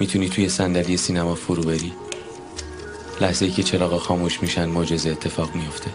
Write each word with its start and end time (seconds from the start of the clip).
می‌تونی 0.00 0.28
توی 0.28 0.48
صندلی 0.48 0.96
سینما 0.96 1.34
فرو 1.34 1.62
بری؟ 1.62 1.92
لحظه 3.20 3.44
ای 3.44 3.50
که 3.50 3.62
چراغ 3.62 3.98
خاموش 3.98 4.42
میشن 4.42 4.64
معجزه 4.64 5.10
اتفاق 5.10 5.54
میفته 5.54 5.90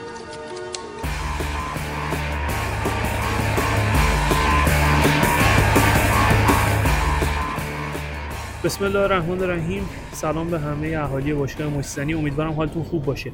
بسم 8.64 8.86
الله 8.86 9.00
الرحمن 9.00 9.42
الرحیم. 9.44 9.90
سلام 10.12 10.50
به 10.50 10.60
همه 10.60 10.98
اهالی 10.98 11.34
باشگاه 11.34 11.68
مجتنی 11.68 12.14
امیدوارم 12.14 12.52
حالتون 12.52 12.84
خوب 12.84 13.06
باشه. 13.06 13.32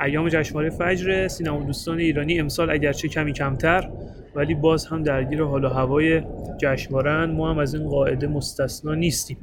ایام 0.00 0.28
جشنواره 0.28 0.70
فجر 0.70 1.28
سینما 1.28 1.62
دوستان 1.62 1.98
ایرانی 1.98 2.40
امسال 2.40 2.70
اگرچه 2.70 3.08
کمی 3.08 3.32
کمتر 3.32 3.90
ولی 4.34 4.54
باز 4.54 4.86
هم 4.86 5.02
درگیر 5.02 5.42
حال 5.42 5.64
و 5.64 5.68
هوای 5.68 6.22
جشنواره 6.62 7.26
ما 7.26 7.50
هم 7.50 7.58
از 7.58 7.74
این 7.74 7.88
قاعده 7.88 8.26
مستثنا 8.26 8.94
نیستیم. 8.94 9.36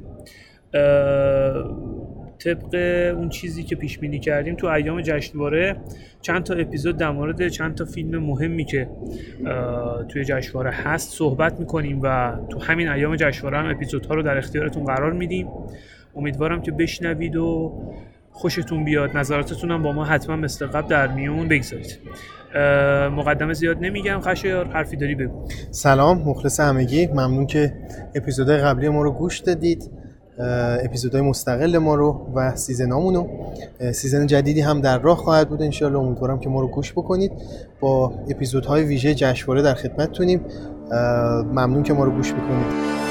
طبق 2.38 2.74
اون 3.16 3.28
چیزی 3.28 3.62
که 3.62 3.76
پیش 3.76 3.98
بینی 3.98 4.18
کردیم 4.18 4.54
تو 4.54 4.66
ایام 4.66 5.00
جشنواره 5.00 5.76
چند 6.20 6.42
تا 6.42 6.54
اپیزود 6.54 6.96
در 6.96 7.10
مورد 7.10 7.48
چند 7.48 7.74
تا 7.74 7.84
فیلم 7.84 8.18
مهمی 8.18 8.64
که 8.64 8.88
توی 10.08 10.24
جشنواره 10.24 10.70
هست 10.70 11.12
صحبت 11.12 11.60
می‌کنیم 11.60 12.00
و 12.02 12.36
تو 12.48 12.58
همین 12.58 12.88
ایام 12.88 13.16
جشنواره 13.16 13.58
هم 13.58 13.70
اپیزودها 13.70 14.14
رو 14.14 14.22
در 14.22 14.38
اختیارتون 14.38 14.84
قرار 14.84 15.12
میدیم. 15.12 15.48
امیدوارم 16.16 16.62
که 16.62 16.72
بشنوید 16.72 17.36
و 17.36 17.72
خوشتون 18.32 18.84
بیاد. 18.84 19.16
نظراتتون 19.16 19.70
هم 19.70 19.82
با 19.82 19.92
ما 19.92 20.04
حتما 20.04 20.36
مثل 20.36 20.66
قبل 20.66 20.88
در 20.88 21.06
میون 21.06 21.48
بگذارید. 21.48 21.98
مقدمه 23.16 23.52
زیاد 23.52 23.76
نمیگم 23.80 24.20
خشایار 24.20 24.66
حرفی 24.66 24.96
داری 24.96 25.14
بگو. 25.14 25.48
سلام 25.70 26.18
مخلص 26.18 26.60
همگی. 26.60 27.06
ممنون 27.06 27.46
که 27.46 27.72
اپیزودهای 28.14 28.58
قبلی 28.58 28.88
ما 28.88 29.02
رو 29.02 29.10
گوش 29.10 29.38
دادید. 29.38 29.90
اپیزودهای 30.84 31.22
مستقل 31.22 31.78
ما 31.78 31.94
رو 31.94 32.26
و 32.34 32.56
season 32.56 32.95
امون 32.95 33.14
رو. 33.14 33.28
season 33.92 34.26
جدیدی 34.26 34.60
هم 34.60 34.80
در 34.80 34.98
راه 34.98 35.16
خواهد 35.16 35.48
بود 35.48 35.62
انشالله 35.62 35.98
امیدوارم 35.98 36.40
که 36.40 36.48
ما 36.48 36.60
رو 36.60 36.68
گوش 36.68 36.92
بکنید. 36.92 37.32
با 37.80 38.12
اپیزودهای 38.30 38.82
ویژه 38.82 39.14
جشنواره 39.14 39.62
در 39.62 39.74
خدمتتونیم. 39.74 40.40
ممنون 41.52 41.82
که 41.82 41.92
ما 41.92 42.04
رو 42.04 42.10
گوش 42.10 42.32
بکنید 42.32 43.09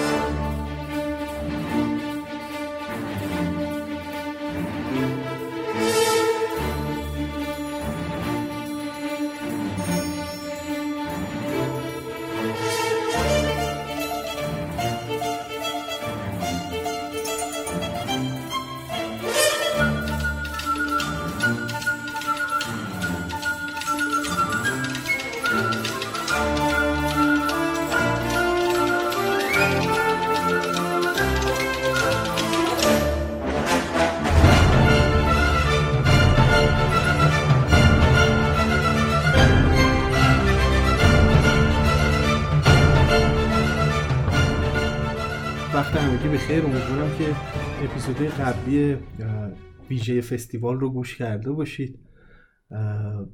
فستیوال 50.33 50.79
رو 50.79 50.89
گوش 50.89 51.17
کرده 51.17 51.51
باشید 51.51 51.99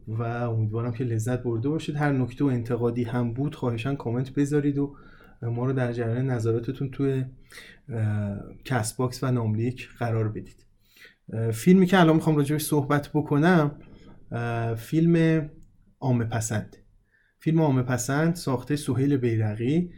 و 0.08 0.24
امیدوارم 0.24 0.92
که 0.92 1.04
لذت 1.04 1.44
برده 1.44 1.70
باشید. 1.70 1.96
هر 1.96 2.12
نکته 2.12 2.44
و 2.46 2.48
انتقادی 2.48 3.04
هم 3.04 3.34
بود 3.34 3.56
خواهشا 3.56 3.96
کامنت 3.96 4.30
بذارید 4.34 4.78
و 4.78 4.96
ما 5.42 5.66
رو 5.66 5.74
در 5.74 5.92
جریان 5.94 6.30
نظراتتون 6.30 6.90
توی 6.92 7.26
Castbox 8.66 9.24
و 9.24 9.32
ناملیک 9.32 9.90
قرار 10.00 10.30
بدید. 10.30 10.66
فیلمی 11.54 11.86
که 11.86 12.00
الان 12.00 12.16
می‌خوام 12.16 12.36
راجبش 12.36 12.62
صحبت 12.62 13.10
بکنم 13.14 13.80
فیلم 14.78 15.50
عامه 16.00 16.26
پسند. 16.26 16.76
فیلم 17.40 17.62
عامه 17.62 17.82
پسند 17.82 18.36
ساخته 18.36 18.76
سهیل 18.76 19.18
بیرقی 19.18 19.92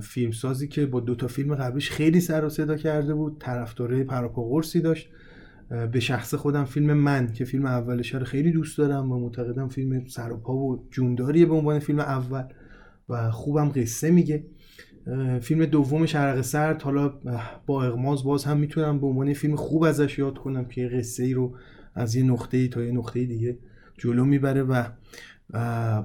فیلمسازی 0.00 0.68
که 0.68 0.86
با 0.86 1.00
دو 1.00 1.14
تا 1.14 1.26
فیلم 1.26 1.54
قبلش 1.54 1.90
خیلی 1.90 2.20
سر 2.20 2.44
و 2.44 2.48
صدا 2.48 2.76
کرده 2.76 3.14
بود. 3.14 3.40
طرفدارای 3.40 4.04
پروپا 4.04 4.42
قرصی 4.42 4.80
داشت. 4.80 5.10
به 5.92 6.00
شخص 6.00 6.34
خودم 6.34 6.64
فیلم 6.64 6.92
من 6.92 7.32
که 7.32 7.44
فیلم 7.44 7.66
اولش 7.66 8.14
رو 8.14 8.24
خیلی 8.24 8.52
دوست 8.52 8.78
دارم 8.78 9.12
و 9.12 9.18
معتقدم 9.18 9.68
فیلم 9.68 10.06
سر 10.06 10.32
و 10.32 10.36
پا 10.36 10.54
و 10.54 10.86
جونداریه 10.90 11.46
به 11.46 11.54
عنوان 11.54 11.78
فیلم 11.78 12.00
اول 12.00 12.44
و 13.08 13.30
خوبم 13.30 13.68
قصه 13.68 14.10
میگه. 14.10 14.44
فیلم 15.40 15.64
دومش 15.64 16.14
عرق 16.14 16.40
سرد 16.40 16.82
حالا 16.82 17.08
با 17.66 17.84
اغماز 17.84 18.24
باز 18.24 18.44
هم 18.44 18.56
می‌تونم 18.56 19.00
به 19.00 19.06
عنوان 19.06 19.32
فیلم 19.32 19.56
خوب 19.56 19.82
ازش 19.82 20.18
یاد 20.18 20.38
کنم 20.38 20.64
که 20.64 20.88
قصه 20.88 21.22
ای 21.22 21.34
رو 21.34 21.56
از 21.94 22.14
یه 22.14 22.22
نقطه 22.22 22.56
ای 22.56 22.68
تا 22.68 22.82
یه 22.82 22.92
نقطه 22.92 23.24
دیگه 23.24 23.58
جلو 23.98 24.24
می‌بره 24.24 24.62
و 24.62 24.84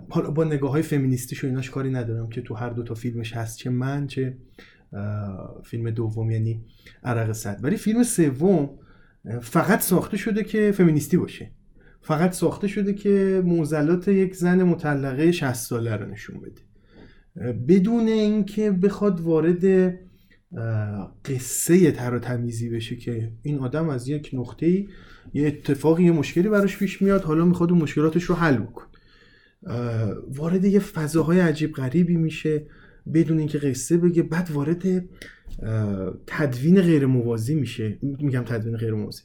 حالا 0.09 0.31
با 0.31 0.43
نگاه 0.43 0.71
های 0.71 0.81
فمینیستیش 0.81 1.43
و 1.43 1.47
ایناش 1.47 1.69
کاری 1.69 1.91
ندارم 1.91 2.29
که 2.29 2.41
تو 2.41 2.53
هر 2.53 2.69
دو 2.69 2.83
تا 2.83 2.93
فیلمش 2.93 3.33
هست 3.33 3.57
چه 3.57 3.69
من 3.69 4.07
چه 4.07 4.37
فیلم 5.63 5.89
دوم 5.89 6.31
یعنی 6.31 6.61
عرق 7.03 7.31
صد 7.31 7.59
ولی 7.63 7.77
فیلم 7.77 8.03
سوم 8.03 8.69
فقط 9.41 9.81
ساخته 9.81 10.17
شده 10.17 10.43
که 10.43 10.71
فمینیستی 10.71 11.17
باشه. 11.17 11.51
فقط 12.01 12.33
ساخته 12.33 12.67
شده 12.67 12.93
که 12.93 13.41
موزلات 13.45 14.07
یک 14.07 14.35
زن 14.35 14.63
مطلقه 14.63 15.31
60 15.31 15.53
ساله 15.53 15.95
رو 15.95 16.05
نشون 16.05 16.41
بده. 16.41 16.61
بدون 17.67 18.07
اینکه 18.07 18.71
بخواد 18.71 19.19
وارد 19.19 19.93
قصه 21.25 21.91
تر 21.91 22.13
و 22.13 22.19
تمیزی 22.19 22.69
بشه 22.69 22.95
که 22.95 23.31
این 23.41 23.59
آدم 23.59 23.89
از 23.89 24.07
یک 24.07 24.29
نقطه 24.33 24.85
یه 25.33 25.47
اتفاقی 25.47 26.03
یه 26.03 26.11
مشکلی 26.11 26.49
براش 26.49 26.77
پیش 26.77 27.01
میاد 27.01 27.23
حالا 27.23 27.45
می‌خواد 27.45 27.71
اون 27.71 27.81
مشکلاتش 27.81 28.23
رو 28.23 28.35
حل 28.35 28.57
بکن 28.57 28.85
وارد 30.27 30.65
یه 30.65 30.79
فضاهای 30.79 31.39
عجیب 31.39 31.73
غریبی 31.73 32.15
میشه. 32.15 32.65
بدون 33.13 33.39
اینکه 33.39 33.57
قصه 33.57 33.97
بگه 33.97 34.23
بعد 34.23 34.51
وارد 34.51 35.05
تدوین 36.27 36.81
غیر 36.81 37.05
موازی 37.05 37.55
میشه. 37.55 37.97
میگم 38.01 38.43
تدوین 38.43 38.77
غیر 38.77 38.93
موازی 38.93 39.21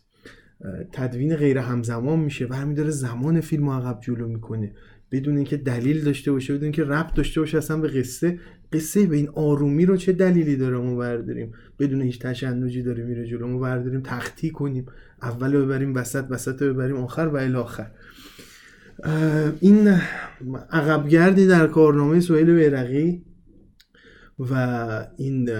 تدوین 0.92 1.36
غیر 1.36 1.58
همزمان 1.58 2.18
میشه 2.18 2.46
و 2.46 2.72
داره 2.76 2.90
زمان 2.90 3.40
فیلم 3.40 3.70
عقب 3.70 3.98
جلو 4.00 4.28
می‌کنه. 4.28 4.72
بدون 5.12 5.36
اینکه 5.36 5.56
دلیل 5.56 6.04
داشته 6.04 6.32
باشه 6.32 6.52
بدون 6.52 6.62
اینکه 6.62 6.84
ربط 6.84 7.14
داشته 7.14 7.40
باشه 7.40 7.58
اصلا 7.58 7.76
به 7.76 7.88
قصه. 7.88 8.38
قصه 8.72 9.06
به 9.06 9.16
این 9.16 9.28
آرومی 9.28 9.86
رو 9.86 9.96
چه 9.96 10.12
دلیلی 10.12 10.56
داره 10.56 10.78
ما 10.78 10.96
برداریم؟ 10.96 11.52
بدون 11.78 12.02
هیچ 12.02 12.18
تشنجی 12.18 12.82
داره 12.82 13.04
میره 13.04 13.26
جلو 13.26 13.46
ما 13.46 13.58
برداریم 13.58 14.00
تختی 14.00 14.50
کنیم. 14.50 14.86
اول 15.22 15.56
ببریم 15.56 15.94
وسط 15.94 16.24
وسط 16.30 16.62
ببریم 16.62 16.96
آخر 16.96 17.30
و 17.32 17.36
الی 17.36 17.54
آخر. 17.54 17.90
این 19.60 19.88
عقبگردی 20.70 21.46
در 21.46 21.66
کارنامه 21.66 22.20
سویل 22.20 22.54
بیرقی 22.54 23.22
و 24.40 25.06
این 25.16 25.50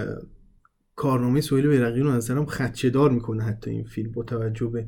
کارنامه 0.95 1.41
سویل 1.41 1.67
بیرقی 1.67 1.99
رو 1.99 2.11
نظرم 2.11 2.45
خدچه 2.45 2.89
دار 2.89 3.11
می‌کنه 3.11 3.43
حتی 3.43 3.71
این 3.71 3.83
فیلم 3.83 4.11
با 4.11 4.23
توجه 4.23 4.67
به 4.67 4.87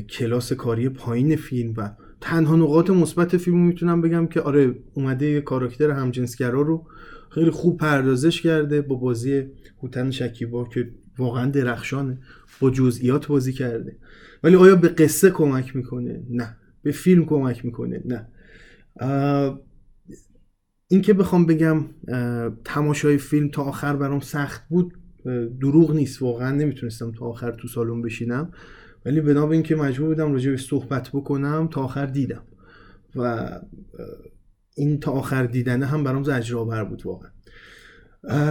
کلاس 0.00 0.52
کاری 0.52 0.88
پایین 0.88 1.36
فیلم 1.36 1.74
و 1.76 1.90
تنها 2.20 2.56
نقاط 2.56 2.90
مثبت 2.90 3.36
فیلم 3.36 3.66
می‌تونم 3.66 4.00
بگم 4.00 4.26
که 4.26 4.40
آره 4.40 4.74
اومده 4.94 5.26
یه 5.26 5.40
کاراکتر 5.40 5.90
همجنسگرا 5.90 6.62
رو 6.62 6.86
خیلی 7.30 7.50
خوب 7.50 7.78
پردازش 7.78 8.42
کرده 8.42 8.82
با 8.82 8.96
بازی 8.96 9.46
هوتن 9.82 10.10
شکیبا 10.10 10.64
که 10.64 10.90
واقعا 11.18 11.50
درخشانه 11.50 12.18
با 12.60 12.70
جزئیات 12.70 13.26
بازی 13.26 13.52
کرده. 13.52 13.96
ولی 14.42 14.56
آیا 14.56 14.76
به 14.76 14.88
قصه 14.88 15.30
کمک 15.30 15.76
می‌کنه؟ 15.76 16.22
نه. 16.30 16.56
به 16.82 16.92
فیلم 16.92 17.24
کمک 17.24 17.64
می‌کنه؟ 17.64 18.02
نه. 18.04 18.28
این 20.94 21.02
که 21.02 21.12
بخوام 21.12 21.46
بگم 21.46 21.84
تماشای 22.64 23.18
فیلم 23.18 23.48
تا 23.48 23.62
آخر 23.62 23.96
برام 23.96 24.20
سخت 24.20 24.68
بود 24.68 24.94
دروغ 25.60 25.94
نیست. 25.94 26.22
واقعا 26.22 26.50
نمی‌تونستم 26.50 27.12
تا 27.12 27.24
آخر 27.24 27.50
تو 27.50 27.68
سالن 27.68 28.02
بشینم. 28.02 28.52
ولی 29.04 29.20
بنا 29.20 29.46
به 29.46 29.54
اینکه 29.54 29.76
مجبور 29.76 30.08
بودم 30.08 30.32
راجع 30.32 30.50
به 30.50 30.56
صحبت 30.56 31.08
بکنم 31.08 31.68
تا 31.72 31.84
آخر 31.84 32.06
دیدم. 32.06 32.42
و 33.16 33.48
این 34.74 35.00
تا 35.00 35.12
آخر 35.12 35.46
دیدنه 35.46 35.86
هم 35.86 36.04
برام 36.04 36.24
زجرآور 36.24 36.84
بود 36.84 37.02
واقعا. 37.06 37.30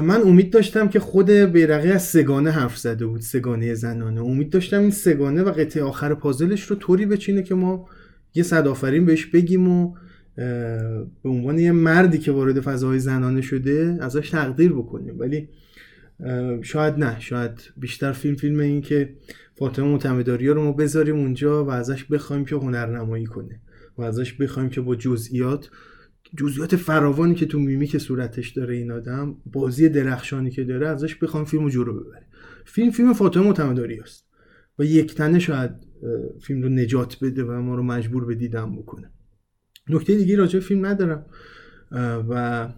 من 0.02 0.22
امید 0.22 0.54
داشتم 0.54 0.88
که 0.88 1.00
خود 1.00 1.30
بیرقی 1.30 1.92
از 1.92 2.04
سگانه 2.04 2.52
حرف 2.52 2.78
زده 2.78 3.06
بود 3.06 3.22
سگانه 3.22 3.74
زنانه. 3.74 4.22
امید 4.22 4.50
داشتم 4.50 4.80
این 4.80 4.92
سگانه 4.92 5.44
و 5.44 5.52
قطعه 5.52 5.84
آخر 5.84 6.14
پازلش 6.14 6.64
رو 6.64 6.76
طوری 6.76 7.06
بچینه 7.06 7.44
که 7.44 7.56
ما 7.56 7.90
یه 8.34 8.44
صد 8.44 8.68
آفرین 8.68 9.06
بهش 9.06 9.26
بگیم 9.26 9.68
و 9.68 9.96
به 10.36 11.30
عنوان 11.30 11.60
یه 11.60 11.72
مردی 11.72 12.18
که 12.18 12.32
وارد 12.32 12.60
فضای 12.60 13.00
زنانه 13.00 13.42
شده 13.42 13.98
ازش 14.02 14.30
تقدیر 14.30 14.74
بکنیم. 14.74 15.20
ولی 15.20 15.50
شاید 16.62 16.94
نه. 16.94 17.20
شاید 17.20 17.52
بیشتر 17.78 18.12
فیلم 18.12 18.36
فیلم 18.36 18.60
این 18.60 18.82
که 18.82 19.16
فاطمه 19.56 19.86
معتمداری 19.86 20.48
رو 20.48 20.64
ما 20.64 20.72
بذاریم 20.72 21.16
اونجا 21.16 21.66
و 21.66 21.70
ازش 21.70 22.04
بخوایم 22.04 22.46
که 22.46 22.56
هنرنمایی 22.56 23.26
کنه 23.26 23.60
و 23.98 24.02
ازش 24.02 24.34
بخوایم 24.34 24.70
که 24.70 24.82
با 24.82 24.96
جزئیات 24.96 25.70
جزئیات 26.38 26.76
فراوانی 26.76 27.36
که 27.36 27.46
تو 27.46 27.60
میمیک 27.60 27.98
صورتش 27.98 28.50
داره 28.50 28.76
این 28.76 28.92
آدم 28.92 29.36
بازی 29.46 29.90
درخشانی 29.90 30.52
که 30.52 30.64
داره 30.64 30.88
ازش 30.88 31.16
بخوام 31.16 31.46
فیلمو 31.46 31.70
جلو 31.70 31.94
ببره 31.94 32.26
فیلم 32.66 32.92
فیلم 32.92 33.14
فاطمه 33.14 33.44
معتمداری 33.44 34.00
است 34.00 34.26
و 34.80 34.84
یک 34.84 35.16
تنه 35.16 35.40
شاید 35.40 35.72
فیلم 36.42 36.62
رو 36.62 36.70
نجات 36.70 37.18
بده 37.22 37.44
و 37.44 37.62
ما 37.62 37.76
رو 37.76 37.84
مجبور 37.84 38.26
به 38.26 38.36
دیدن 38.36 38.76
بکنه. 38.76 39.13
نکته 39.90 40.18
دیگه 40.18 40.36
راجع 40.36 40.60
فیلم 40.60 40.86
ندارم. 40.86 41.26
و 42.30 42.70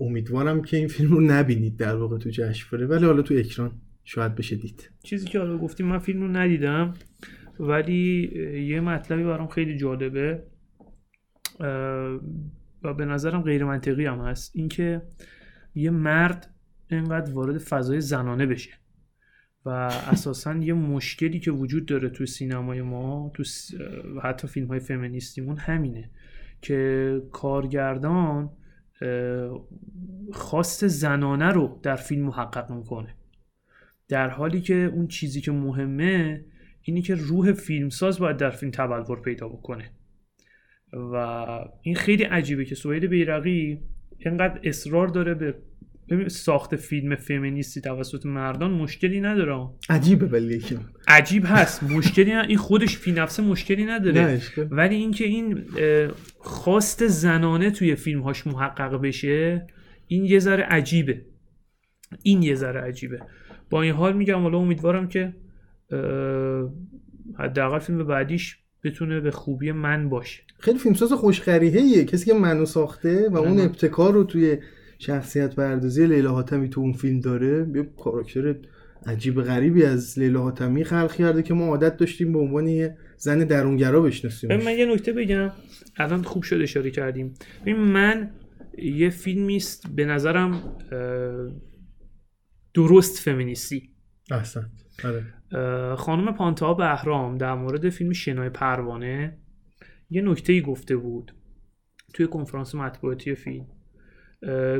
امیدوارم 0.00 0.62
که 0.62 0.76
این 0.76 0.88
فیلم 0.88 1.10
رو 1.10 1.20
نبینید 1.20 1.76
در 1.76 1.96
واقع 1.96 2.18
تو 2.18 2.30
جشنواره. 2.30 2.86
ولی 2.86 3.04
حالا 3.04 3.22
تو 3.22 3.34
اکران 3.34 3.72
شاید 4.04 4.34
بشه 4.34 4.56
دید. 4.56 4.90
چیزی 5.02 5.26
که 5.26 5.38
حالا 5.38 5.58
گفتیم 5.58 5.86
من 5.86 5.98
فیلم 5.98 6.20
رو 6.20 6.28
ندیدم 6.28 6.94
ولی 7.60 8.30
یه 8.68 8.80
مطلبی 8.80 9.24
برام 9.24 9.48
خیلی 9.48 9.76
جالبه 9.76 10.42
و 12.82 12.94
به 12.96 13.04
نظرم 13.04 13.42
غیر 13.42 13.64
منطقی 13.64 14.06
هم 14.06 14.18
هست. 14.18 14.52
اینکه 14.54 15.02
یه 15.74 15.90
مرد 15.90 16.54
اینقدر 16.90 17.32
وارد 17.32 17.58
فضای 17.58 18.00
زنانه 18.00 18.46
بشه 18.46 18.70
و 19.64 19.68
اساسا 20.12 20.54
یه 20.54 20.74
مشکلی 20.74 21.40
که 21.40 21.50
وجود 21.50 21.86
داره 21.86 22.08
تو 22.08 22.26
سینمای 22.26 22.82
ما 22.82 23.32
تو 23.34 23.44
حتی 24.22 24.48
فیلم 24.48 24.66
های 24.66 24.80
فمینیستیمون 24.80 25.56
همینه. 25.56 26.10
که 26.62 27.22
کارگردان 27.32 28.50
خواست 30.32 30.86
زنانه 30.86 31.48
رو 31.48 31.80
در 31.82 31.96
فیلم 31.96 32.26
محقق 32.26 32.70
می‌کنه. 32.70 33.14
در 34.08 34.28
حالی 34.28 34.60
که 34.60 34.74
اون 34.74 35.06
چیزی 35.06 35.40
که 35.40 35.52
مهمه 35.52 36.44
اینی 36.82 37.02
که 37.02 37.14
روح 37.14 37.52
فیلمساز 37.52 38.18
باید 38.18 38.36
در 38.36 38.50
فیلم 38.50 38.70
تبلور 38.70 39.20
پیدا 39.20 39.48
بکنه. 39.48 39.90
و 40.92 41.14
این 41.82 41.94
خیلی 41.94 42.24
عجیبه 42.24 42.64
که 42.64 42.74
سوید 42.74 43.04
بیرقی 43.04 43.80
اینقدر 44.18 44.60
اصرار 44.64 45.08
داره 45.08 45.34
به 45.34 45.54
ساخت 46.28 46.76
فیلم 46.76 47.16
فمینیستی 47.16 47.80
توسط 47.80 48.26
مردان 48.26 48.70
مشکلی 48.70 49.20
نداره. 49.20 49.68
عجیبه 49.88 50.26
ولی 50.26 50.62
عجیب 51.08 51.42
هست 51.46 51.82
مشکلی 51.82 52.32
این 52.32 52.58
خودش 52.58 52.96
فی 52.96 53.12
نفسه 53.12 53.42
مشکلی 53.42 53.84
نداره. 53.84 54.40
ولی 54.70 54.94
اینکه 54.94 55.24
این 55.24 55.64
خواست 56.38 57.06
زنانه 57.06 57.70
توی 57.70 57.94
فیلم 57.94 58.20
هاش 58.20 58.46
محقق 58.46 59.00
بشه 59.00 59.66
این 60.06 60.24
یه 60.24 60.38
ذره 60.38 60.62
عجیبه. 60.62 61.22
این 62.22 62.42
یه 62.42 62.54
ذره 62.54 62.80
عجیبه. 62.80 63.20
با 63.70 63.82
این 63.82 63.92
حال 63.92 64.16
میگم 64.16 64.42
حالا 64.42 64.58
امیدوارم 64.58 65.08
که 65.08 65.34
حداقل 67.38 67.78
فیلم 67.78 68.06
بعدیش 68.06 68.58
بتونه 68.84 69.20
به 69.20 69.30
خوبی 69.30 69.72
من 69.72 70.08
باشه. 70.08 70.42
خیلی 70.58 70.78
فیلمساز 70.78 71.12
خوشخریهیه 71.12 72.04
کسی 72.04 72.26
که 72.26 72.34
منو 72.34 72.64
ساخته 72.64 73.28
و 73.28 73.36
اون 73.36 73.60
ابتکار 73.60 74.12
رو 74.12 74.24
توی 74.24 74.58
شخصیت 74.98 75.54
پردازی 75.54 76.06
لیلا 76.06 76.32
حاتمی 76.32 76.68
تو 76.68 76.80
اون 76.80 76.92
فیلم 76.92 77.20
داره. 77.20 77.66
یه 77.74 77.82
کاراکتر 78.04 78.54
عجیب 79.06 79.42
غریبی 79.42 79.84
از 79.84 80.18
لیلا 80.18 80.42
حاتمی 80.42 80.84
خلق 80.84 81.12
کرده 81.12 81.42
که 81.42 81.54
ما 81.54 81.66
عادت 81.66 81.96
داشتیم 81.96 82.32
به 82.32 82.38
عنوان 82.38 82.66
یه 82.66 82.96
زن 83.16 83.38
درونگرا 83.38 84.00
بشناسیم 84.00 84.56
من 84.56 84.78
یه 84.78 84.86
نکته 84.86 85.12
بگم. 85.12 85.52
الان 85.96 86.22
خوب 86.22 86.42
شد 86.42 86.60
اشاره 86.62 86.90
کردیم. 86.90 87.34
ببین 87.62 87.76
من 87.76 88.30
یه 88.78 89.10
فیلمی 89.10 89.56
است 89.56 89.86
به 89.96 90.04
نظرم 90.04 90.76
درست 92.74 93.18
فمینیستی. 93.18 93.90
احسن. 94.30 94.70
آره. 95.04 95.24
خانم 95.96 96.34
پانتا 96.34 96.74
بهرام 96.74 97.38
در 97.38 97.54
مورد 97.54 97.88
فیلم 97.88 98.12
شنای 98.12 98.48
پروانه 98.48 99.38
یه 100.10 100.22
نکته 100.22 100.52
ای 100.52 100.62
گفته 100.62 100.96
بود 100.96 101.32
توی 102.14 102.26
کنفرانس 102.26 102.74
مطبوعاتی 102.74 103.34
فیلم. 103.34 103.66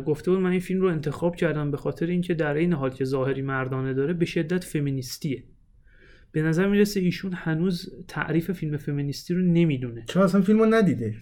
گفته 0.07 0.31
بود 0.31 0.41
من 0.41 0.51
این 0.51 0.61
فیلم 0.61 0.81
رو 0.81 0.89
انتخاب 0.89 1.37
کردم 1.37 1.71
به 1.71 1.77
خاطر 1.77 2.07
اینکه 2.07 2.35
در 2.35 2.55
این 2.55 2.73
حال 2.73 2.91
که 2.91 3.05
ظاهری 3.05 3.43
مردانه 3.43 3.95
داره 3.95 4.15
به 4.15 4.25
شدت 4.25 4.65
فمینیستیه. 4.65 5.45
به 6.33 6.43
نظر 6.43 6.69
می‌رسه 6.69 7.01
ایشون 7.01 7.33
هنوز 7.33 8.05
تعریف 8.09 8.51
فیلم 8.53 8.77
فمینیستی 8.77 9.35
رو 9.35 9.43
نمی‌دونه. 9.43 10.05
چون 10.09 10.23
اصلا 10.23 10.41
فیلم 10.41 10.59
رو 10.59 10.67
ندیده؟ 10.67 11.15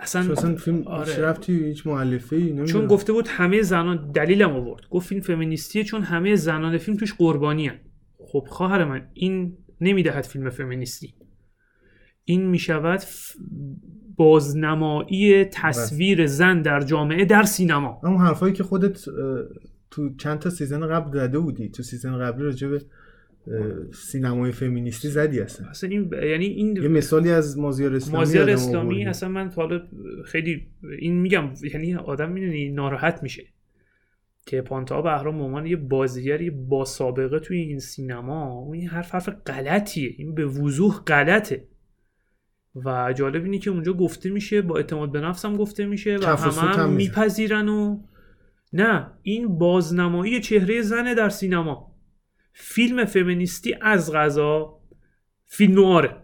اصلا, 0.00 0.32
اصلا 0.32 0.54
فیلم 0.54 0.82
آره. 0.86 1.18
رفتی 1.18 1.64
هیچ 1.64 1.86
مؤلفه 1.86 2.36
ای 2.36 2.64
چون 2.64 2.86
گفته 2.86 3.12
بود 3.12 3.28
همه 3.28 3.62
زنان 3.62 4.12
دلیلم 4.12 4.50
آورد. 4.50 4.82
گفت 4.90 5.08
فیلم 5.08 5.20
فمینیستیه 5.20 5.84
چون 5.84 6.02
همه 6.02 6.34
زنان 6.34 6.78
فیلم 6.78 6.96
توش 6.96 7.14
قربانی 7.14 7.66
هن. 7.66 7.78
خب 8.18 8.46
خواهر 8.48 8.84
من 8.84 9.08
این 9.14 9.56
نمی‌دهد 9.80 10.24
فیلم 10.24 10.50
فمینیستی. 10.50 11.14
این 12.24 12.46
می‌شود 12.46 13.00
بازنمایی 14.20 15.44
تصویر 15.44 16.26
زن 16.26 16.62
در 16.62 16.80
جامعه 16.80 17.24
در 17.24 17.42
سینما. 17.42 18.00
اون 18.04 18.16
حرفایی 18.16 18.52
که 18.52 18.62
خودت 18.62 19.04
تو 19.90 20.14
چند 20.18 20.38
تا 20.38 20.50
season 20.50 20.86
قبل 20.86 21.10
داده 21.10 21.38
بودی؟ 21.38 21.68
تو 21.68 21.82
season 21.82 22.18
قبلی 22.18 22.44
راجع 22.44 22.68
به 22.68 22.82
سینمای 23.92 24.52
فمینیستی 24.52 25.08
زدی 25.08 25.40
اصلا. 25.40 25.68
اصلا 25.68 25.90
این 25.90 26.10
یعنی 26.12 26.46
این 26.46 26.76
یه 26.76 26.88
مثالی 26.88 27.30
از 27.30 27.58
مازیار 27.58 27.94
اسلامی 27.94 28.18
مازیار 28.18 28.50
اسلامی 28.50 29.06
اصلا 29.06 29.28
من 29.28 29.48
حالا 29.48 29.82
خیلی 30.24 30.66
این 30.98 31.20
میگم 31.20 31.50
یعنی 31.74 31.94
آدم 31.94 32.30
می‌دونی 32.30 32.68
ناراحت 32.68 33.22
میشه. 33.22 33.44
که 34.46 34.62
پانتا 34.62 35.02
بهرام 35.02 35.42
عنوان 35.42 35.66
یه 35.66 35.76
بازیگری 35.76 36.50
با 36.50 36.84
سابقه 36.84 37.38
توی 37.38 37.58
این 37.58 37.78
سینما 37.78 38.52
اون 38.52 38.76
این 38.76 38.88
حرف 38.88 39.14
حرف 39.14 39.28
غلطیه. 39.28 40.14
این 40.18 40.34
به 40.34 40.46
وضوح 40.46 40.94
غلطه. 41.06 41.69
و 42.74 43.12
جالب 43.12 43.44
اینه 43.44 43.58
که 43.58 43.70
اونجا 43.70 43.92
گفته 43.92 44.30
میشه 44.30 44.62
با 44.62 44.76
اعتماد 44.76 45.12
به 45.12 45.20
نفسم 45.20 45.56
گفته 45.56 45.86
میشه 45.86 46.16
و 46.16 46.36
همه 46.36 46.52
هم 46.52 46.90
میپذیرن 46.90 47.68
و 47.68 48.02
نه 48.72 49.12
این 49.22 49.58
بازنمایی 49.58 50.40
چهره 50.40 50.82
زنه 50.82 51.14
در 51.14 51.28
سینما. 51.28 51.96
فیلم 52.52 53.04
فمینیستی 53.04 53.74
از 53.80 54.12
غذا 54.12 54.80
فیلم 55.46 55.74
نواره. 55.74 56.16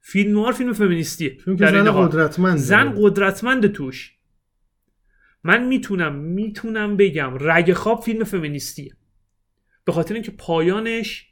فیلم 0.00 0.32
نوار 0.32 0.52
فیلم 0.52 0.72
فمینیستیه. 0.72 1.38
زن 1.46 1.92
قدرتمند 1.92 2.56
زن 2.56 2.94
قدرتمند 2.96 3.66
توش. 3.66 4.14
من 5.44 5.66
می‌تونم 5.66 6.14
می‌تونم 6.14 6.96
بگم 6.96 7.32
رگ 7.40 7.72
خواب 7.72 8.00
فیلم 8.02 8.24
فمینیستیه. 8.24 8.96
به 9.84 9.92
خاطر 9.92 10.14
اینکه 10.14 10.30
پایانش 10.30 11.30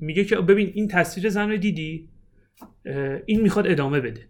میگه 0.00 0.24
که 0.24 0.36
ببین 0.36 0.70
این 0.74 0.88
تصویر 0.88 1.28
زن 1.28 1.50
رو 1.50 1.56
دیدی؟ 1.56 2.08
این 3.26 3.40
می‌خواد 3.40 3.66
ادامه 3.66 4.00
بده. 4.00 4.28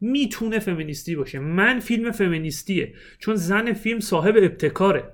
می‌تونه 0.00 0.58
فمینیستی 0.58 1.16
باشه. 1.16 1.38
من 1.38 1.80
فیلم 1.80 2.10
فمینیستیه. 2.10 2.94
چون 3.18 3.34
زن 3.34 3.72
فیلم 3.72 4.00
صاحب 4.00 4.36
ابتکاره. 4.36 5.12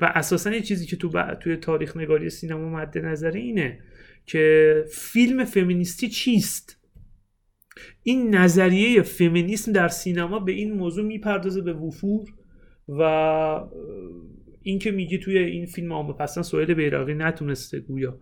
و 0.00 0.12
اساسا 0.14 0.50
یه 0.50 0.60
چیزی 0.60 0.86
که 0.86 0.96
تو 0.96 1.34
توی 1.40 1.56
تاریخ 1.56 1.96
نگاری 1.96 2.30
سینما 2.30 2.68
مد 2.68 2.98
نظره 2.98 3.40
اینه 3.40 3.78
که 4.26 4.84
فیلم 4.90 5.44
فمینیستی 5.44 6.08
چیست؟ 6.08 6.80
این 8.02 8.34
نظریه 8.34 9.02
فمینیسم 9.02 9.72
در 9.72 9.88
سینما 9.88 10.38
به 10.38 10.52
این 10.52 10.72
موضوع 10.72 11.04
می‌پردازه 11.04 11.60
به 11.60 11.72
وفور 11.72 12.28
و 12.88 13.00
اینکه 14.62 14.90
میگه 14.90 15.18
توی 15.18 15.38
این 15.38 15.66
فیلم 15.66 15.92
آمه 15.92 16.12
پسن 16.12 16.42
سوید 16.42 16.70
بیراقی 16.70 17.14
نتونسته 17.14 17.80
گویا. 17.80 18.18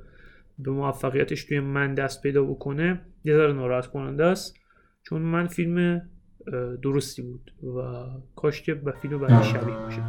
به 0.62 0.71
موفقیتش 0.71 1.45
توی 1.45 1.61
من 1.61 1.95
دست 1.95 2.23
پیدا 2.23 2.42
بکنه 2.42 3.00
یه 3.25 3.37
ذره 3.37 3.52
ناراحت 3.52 3.87
کننده 3.87 4.25
است. 4.25 4.57
چون 5.02 5.23
من 5.23 5.47
فیلم 5.47 6.02
درستی 6.83 7.23
بود 7.23 7.52
و 7.62 8.04
کاش 8.37 8.62
که 8.62 8.75
به 8.75 8.92
فیلم 8.92 9.19
بعدی 9.19 9.45
شبیه 9.45 9.75
باشه. 9.76 10.02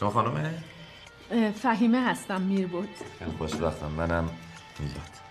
شما 0.00 0.10
خانمه؟ 0.10 0.50
فهیمه 1.54 2.00
هستم 2.00 2.42
میر 2.42 2.66
بود 2.66 2.88
خوشبختم. 3.38 3.90
منم 3.90 4.28
میلاد. 4.80 5.23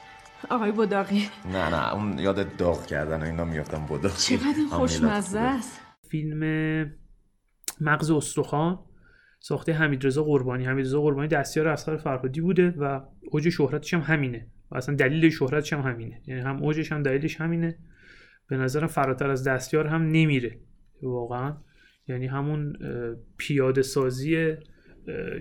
آقای 0.49 0.71
بوداقی. 0.71 1.29
نه 1.45 1.69
نه 1.69 1.93
اون 1.93 2.19
یاد 2.19 2.55
داغ 2.57 2.85
کردن 2.85 3.21
و 3.21 3.25
اینا 3.25 3.45
میافتم 3.45 3.85
بوداقی. 3.85 4.15
چقدر 4.17 4.53
این 4.57 4.67
خوشمزه 4.67 5.39
است. 5.39 5.81
فیلم 6.09 6.41
مغز 7.81 8.11
استخوان 8.11 8.79
ساخته 9.39 9.73
حمیدرضا 9.73 10.23
قربانی. 10.23 10.65
حمیدرضا 10.65 11.01
قربانی 11.01 11.27
دستیار 11.27 11.67
اصغر 11.67 11.97
فرهادی 11.97 12.41
بوده 12.41 12.69
و 12.69 13.01
اوج 13.31 13.49
شهرتش 13.49 13.93
هم 13.93 14.01
همینه. 14.01 14.47
و 14.71 14.77
اصلا 14.77 14.95
دلیل 14.95 15.29
شهرتش 15.29 15.73
هم 15.73 15.81
همینه. 15.81 16.21
یعنی 16.27 16.41
هم 16.41 16.63
اوجش 16.63 16.91
هم 16.91 17.03
دلیلش 17.03 17.41
همینه. 17.41 17.77
به 18.47 18.57
نظرم 18.57 18.87
فراتر 18.87 19.29
از 19.29 19.43
دستیار 19.47 19.87
هم 19.87 20.01
نمیره. 20.01 20.59
واقعا. 21.03 21.57
یعنی 22.07 22.27
همون 22.27 22.77
پیاده 23.37 23.81
سازی 23.81 24.55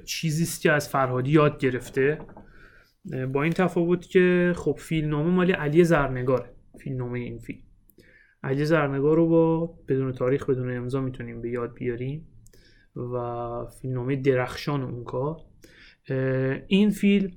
چیزیست 0.04 0.62
که 0.62 0.72
از 0.72 0.88
فرهادی 0.88 1.30
یاد 1.30 1.58
گرفته. 1.58 2.18
با 3.04 3.42
این 3.42 3.52
تفاوت 3.52 4.06
که 4.06 4.52
خب 4.56 4.76
فیلمنامه 4.78 5.30
مالی 5.30 5.52
علی 5.52 5.84
زرنگاره. 5.84 6.50
فیلمنامه 6.80 7.18
این 7.18 7.38
فیلم. 7.38 7.60
علی 8.42 8.64
زرنگار 8.64 9.16
رو 9.16 9.28
با 9.28 9.74
بدون 9.88 10.12
تاریخ 10.12 10.50
بدون 10.50 10.76
امضا 10.76 11.00
می‌تونیم 11.00 11.42
به 11.42 11.50
یاد 11.50 11.74
بیاریم 11.74 12.28
و 12.96 13.16
فیلمنامه 13.80 14.16
درخشان 14.16 14.82
اون 14.82 15.04
کار. 15.04 15.36
این 16.66 16.90
فیلم 16.90 17.30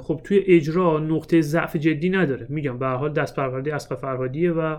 خب 0.00 0.20
توی 0.24 0.38
اجرا 0.46 0.98
نقطه 0.98 1.40
ضعف 1.40 1.76
جدی 1.76 2.10
نداره. 2.10 2.46
میگم 2.50 2.78
به 2.78 2.86
حال 2.86 3.12
دست 3.12 3.36
پرورده 3.36 3.74
اسقر 3.74 3.96
فرهادیه 3.96 4.52
و 4.52 4.76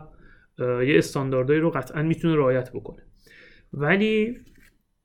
یه 0.59 0.97
استانداردهایی 0.97 1.61
رو 1.61 1.69
قطعا 1.69 2.03
می‌تونه 2.03 2.35
رعایت 2.35 2.71
بکنه. 2.73 3.03
ولی 3.73 4.37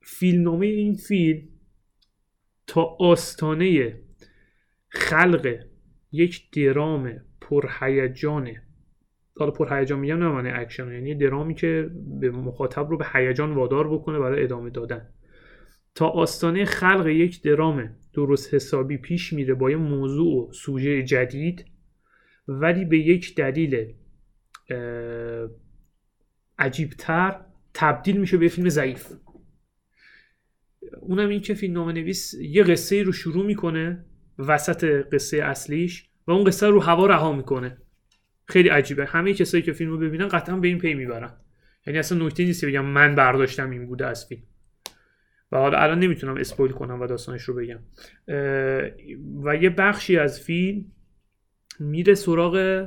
فیلمنامه 0.03 0.67
این 0.67 0.95
فیلم 0.95 1.49
تا 2.67 2.97
آستانه 3.01 3.99
خلق 4.97 5.59
یک 6.13 6.51
درام 6.51 7.21
پرهیجان. 7.41 8.51
حالا 9.37 9.51
پرهیجان 9.51 9.99
میگم 9.99 10.19
نه 10.19 10.29
معنی 10.29 10.51
اکشن 10.51 10.93
یعنی 10.93 11.15
درامی 11.15 11.55
که 11.55 11.91
به 12.21 12.31
مخاطب 12.31 12.91
رو 12.91 12.99
به 12.99 13.07
هیجان 13.13 13.55
وادار 13.55 13.95
بکنه 13.95 14.19
برای 14.19 14.45
ادامه 14.45 14.71
دادن. 14.71 15.09
تا 15.95 16.09
آستانه 16.09 16.65
خلق 16.65 17.07
یک 17.07 17.43
درام 17.43 17.97
درست 18.15 18.55
حسابی 18.55 18.97
پیش 18.97 19.33
میره 19.33 19.55
با 19.55 19.71
یه 19.71 19.77
موضوع 19.77 20.49
و 20.49 20.53
سوژه 20.53 21.03
جدید 21.03 21.65
ولی 22.49 22.85
به 22.85 22.99
یک 22.99 23.35
دلیل 23.35 23.95
عجیبتر 26.59 27.41
تبدیل 27.75 28.17
میشه 28.17 28.37
به 28.37 28.49
فیلم 28.49 28.69
ضعیف. 28.69 29.13
اونم 31.01 31.29
این 31.29 31.41
که 31.41 31.55
فیلم 31.55 31.89
نویس 31.89 32.35
یه 32.35 32.63
قصه 32.63 33.03
رو 33.03 33.13
شروع 33.13 33.47
می‌کنه 33.47 34.05
وسط 34.39 34.85
قصه 35.13 35.37
اصلیش 35.37 36.09
و 36.27 36.31
اون 36.31 36.45
قصه 36.45 36.67
رو 36.67 36.81
هوا 36.81 37.07
رها 37.07 37.33
می‌کنه. 37.33 37.79
خیلی 38.45 38.69
عجیبه. 38.69 39.07
همه 39.07 39.35
کسایی 39.35 39.63
که 39.63 39.73
فیلم 39.73 39.91
رو 39.91 39.99
ببینن 39.99 40.29
قطعا 40.29 40.57
به 40.57 40.69
این 40.69 40.79
پی 40.79 40.95
می‌برن. 40.95 41.33
یعنی 41.87 41.99
اصلا 41.99 42.27
نکته 42.27 42.45
نیست 42.45 42.65
بگم 42.65 42.85
من 42.85 43.15
برداشتم 43.15 43.71
این 43.71 43.87
بوده 43.87 44.07
از 44.07 44.27
فیلم. 44.27 44.43
و 45.53 45.57
حالا 45.57 45.79
الان 45.79 45.99
نمی‌تونم 45.99 46.37
اسپویل 46.37 46.73
کنم 46.73 47.01
و 47.01 47.07
داستانش 47.07 47.43
رو 47.43 47.55
بگم. 47.55 47.79
و 49.45 49.57
یه 49.57 49.71
بخشی 49.71 50.17
از 50.17 50.41
فیلم 50.41 50.85
میره 51.81 52.15
سراغ 52.15 52.87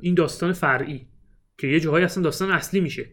این 0.00 0.14
داستان 0.14 0.52
فرعی 0.52 1.06
که 1.58 1.66
یه 1.66 1.80
جاهایی 1.80 2.04
اصلا 2.04 2.22
داستان 2.22 2.50
اصلی 2.50 2.80
میشه. 2.80 3.06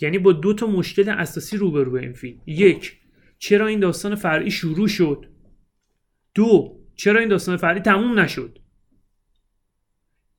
یعنی 0.00 0.18
با 0.18 0.32
دو 0.32 0.54
تا 0.54 0.66
مشکل 0.66 1.08
اساسی 1.08 1.56
روبرو 1.56 1.94
این 1.94 2.12
فیلم. 2.12 2.40
یک 2.46 3.00
چرا 3.38 3.66
این 3.66 3.80
داستان 3.80 4.14
فرعی 4.14 4.50
شروع 4.50 4.88
شد؟ 4.88 5.26
دو. 6.34 6.80
چرا 6.94 7.20
این 7.20 7.28
داستان 7.28 7.56
فرعی 7.56 7.80
تموم 7.80 8.18
نشد؟ 8.18 8.58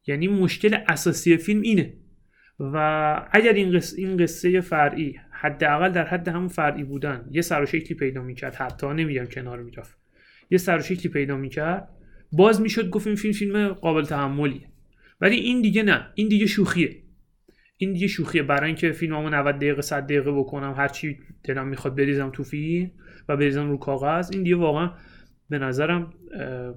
یعنی 0.07 0.27
مشکل 0.27 0.77
اساسی 0.87 1.37
فیلم 1.37 1.61
اینه. 1.61 1.93
و 2.59 3.27
اگر 3.31 3.53
این 3.53 3.77
قصه, 3.77 4.01
این 4.01 4.17
قصه 4.17 4.61
فرعی 4.61 5.19
حداقل 5.31 5.89
در 5.89 6.05
حد 6.05 6.27
همون 6.27 6.47
فرعی 6.47 6.83
بودن 6.83 7.29
یه 7.31 7.41
سر 7.41 7.61
و 7.61 7.65
شکلی 7.65 7.97
پیدا 7.97 8.21
می‌کرد. 8.21 8.55
حتی 8.55 8.87
نمیگم 8.87 9.25
کنار 9.25 9.61
می‌رفت. 9.61 9.97
یه 10.49 10.57
سر 10.57 10.77
و 10.77 10.81
شکلی 10.81 11.13
پیدا 11.13 11.37
می‌کرد. 11.37 11.89
باز 12.31 12.61
می‌شد 12.61 12.89
گفت 12.89 13.07
این 13.07 13.15
فیلم 13.15 13.33
فیلم 13.33 13.67
قابل 13.67 14.03
تحملیه. 14.03 14.69
ولی 15.21 15.35
این 15.35 15.61
دیگه 15.61 15.83
نه. 15.83 16.07
این 16.15 16.27
دیگه 16.27 16.45
شوخیه. 16.45 17.01
این 17.77 17.93
دیگه 17.93 18.07
شوخیه. 18.07 18.43
برای 18.43 18.67
اینکه 18.67 18.91
فیلممو 18.91 19.29
90 19.29 19.55
دقیقه 19.55 19.81
100 19.81 20.03
دقیقه 20.03 20.31
بکنم 20.31 20.73
هر 20.77 20.87
چی 20.87 21.19
دلم 21.43 21.67
می‌خواد 21.67 21.95
بریزم 21.95 22.29
تو 22.29 22.43
فیلم 22.43 22.91
و 23.29 23.37
بریزم 23.37 23.69
رو 23.69 23.77
کاغذ 23.77 24.31
این 24.33 24.43
دیگه 24.43 24.55
واقعا 24.55 24.91
به 25.49 25.59
نظرم 25.59 26.13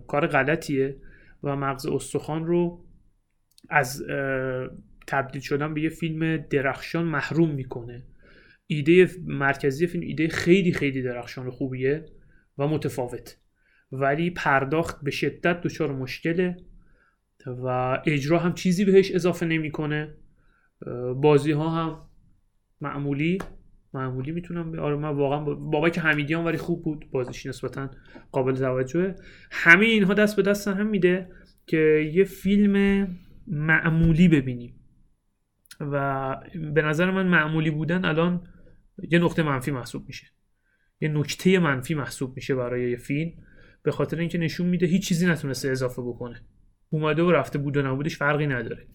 کار 0.06 0.26
غلطیه 0.26 0.96
و 1.42 1.56
مغز 1.56 1.86
استخوان 1.86 2.46
رو 2.46 2.84
از 3.68 4.02
تبدیل 5.06 5.42
شدن 5.42 5.74
به 5.74 5.82
یه 5.82 5.88
فیلم 5.88 6.36
درخشان 6.36 7.04
محروم 7.04 7.50
می‌کنه. 7.50 8.02
ایده 8.66 9.10
مرکزی 9.24 9.86
فیلم 9.86 10.02
ایده 10.02 10.28
خیلی 10.28 10.72
خیلی 10.72 11.02
درخشان 11.02 11.46
و 11.46 11.50
خوبیه 11.50 12.04
و 12.58 12.68
متفاوت. 12.68 13.36
ولی 13.92 14.30
پرداخت 14.30 15.04
به 15.04 15.10
شدت 15.10 15.60
دچار 15.60 15.92
مشکله 15.92 16.56
و 17.46 17.98
اجرا 18.06 18.38
هم 18.38 18.54
چیزی 18.54 18.84
بهش 18.84 19.12
اضافه 19.12 19.46
نمی‌کنه. 19.46 20.14
بازی 21.16 21.52
ها 21.52 21.70
هم 21.70 22.08
معمولی 22.80 23.38
معمولی 23.94 24.32
می‌تونم 24.32 24.78
آره 24.78 24.96
من 24.96 25.08
واقعا 25.08 25.40
بابک 25.54 25.98
حمیدیان 25.98 26.44
ولی 26.44 26.56
خوب 26.56 26.84
بود 26.84 27.10
بازیش 27.10 27.46
نسبتا 27.46 27.90
قابل 28.32 28.54
توجهه. 28.54 29.16
همه 29.50 29.86
اینها 29.86 30.14
دست 30.14 30.36
به 30.36 30.42
دست 30.42 30.68
هم 30.68 30.86
میده 30.86 31.28
که 31.66 32.10
یه 32.14 32.24
فیلم 32.24 33.06
معمولی 33.46 34.28
ببینیم. 34.28 34.74
و 35.80 36.36
به 36.74 36.82
نظر 36.82 37.10
من 37.10 37.26
معمولی 37.26 37.70
بودن 37.70 38.04
الان 38.04 38.48
یه 39.10 39.18
نقطه 39.18 39.42
منفی 39.42 39.70
محسوب 39.70 40.04
میشه. 40.06 40.26
یه 41.00 41.08
نکته 41.08 41.58
منفی 41.58 41.94
محسوب 41.94 42.36
میشه 42.36 42.54
برای 42.54 42.90
یه 42.90 42.96
فیلم. 42.96 43.32
به 43.82 43.92
خاطر 43.92 44.18
اینکه 44.18 44.38
نشون 44.38 44.66
میده 44.66 44.86
هیچ 44.86 45.08
چیزی 45.08 45.26
نتونسته 45.26 45.68
اضافه 45.68 46.02
بکنه. 46.02 46.40
اومده 46.90 47.22
و 47.22 47.30
رفته 47.30 47.58
بود 47.58 47.76
و 47.76 47.82
نبودش 47.82 48.16
فرقی 48.16 48.46
نداره. 48.46 48.86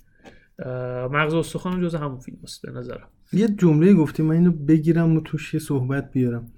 مغز 1.11 1.33
استخوان 1.33 1.81
جز 1.81 1.95
همون 1.95 2.19
فیلم 2.19 2.37
است 2.43 2.61
به 2.61 2.71
نظرم. 2.71 3.07
یه 3.33 3.47
جمله 3.47 3.93
گفتی 3.93 4.23
من 4.23 4.35
اینو 4.35 4.51
بگیرم 4.51 5.17
و 5.17 5.21
توش 5.21 5.53
یه 5.53 5.59
صحبت 5.59 6.11
بیارم. 6.11 6.51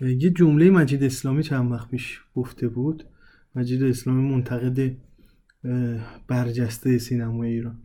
یه 0.00 0.30
جمله 0.30 0.70
مجید 0.70 1.02
اسلامی 1.04 1.42
چند 1.42 1.72
وقت 1.72 1.88
پیش 1.90 2.20
گفته 2.34 2.68
بود. 2.68 3.04
مجید 3.54 3.82
اسلامی 3.82 4.30
منتقد 4.30 4.96
برجسته 6.28 6.98
سینما 6.98 7.44
ایران. 7.44 7.78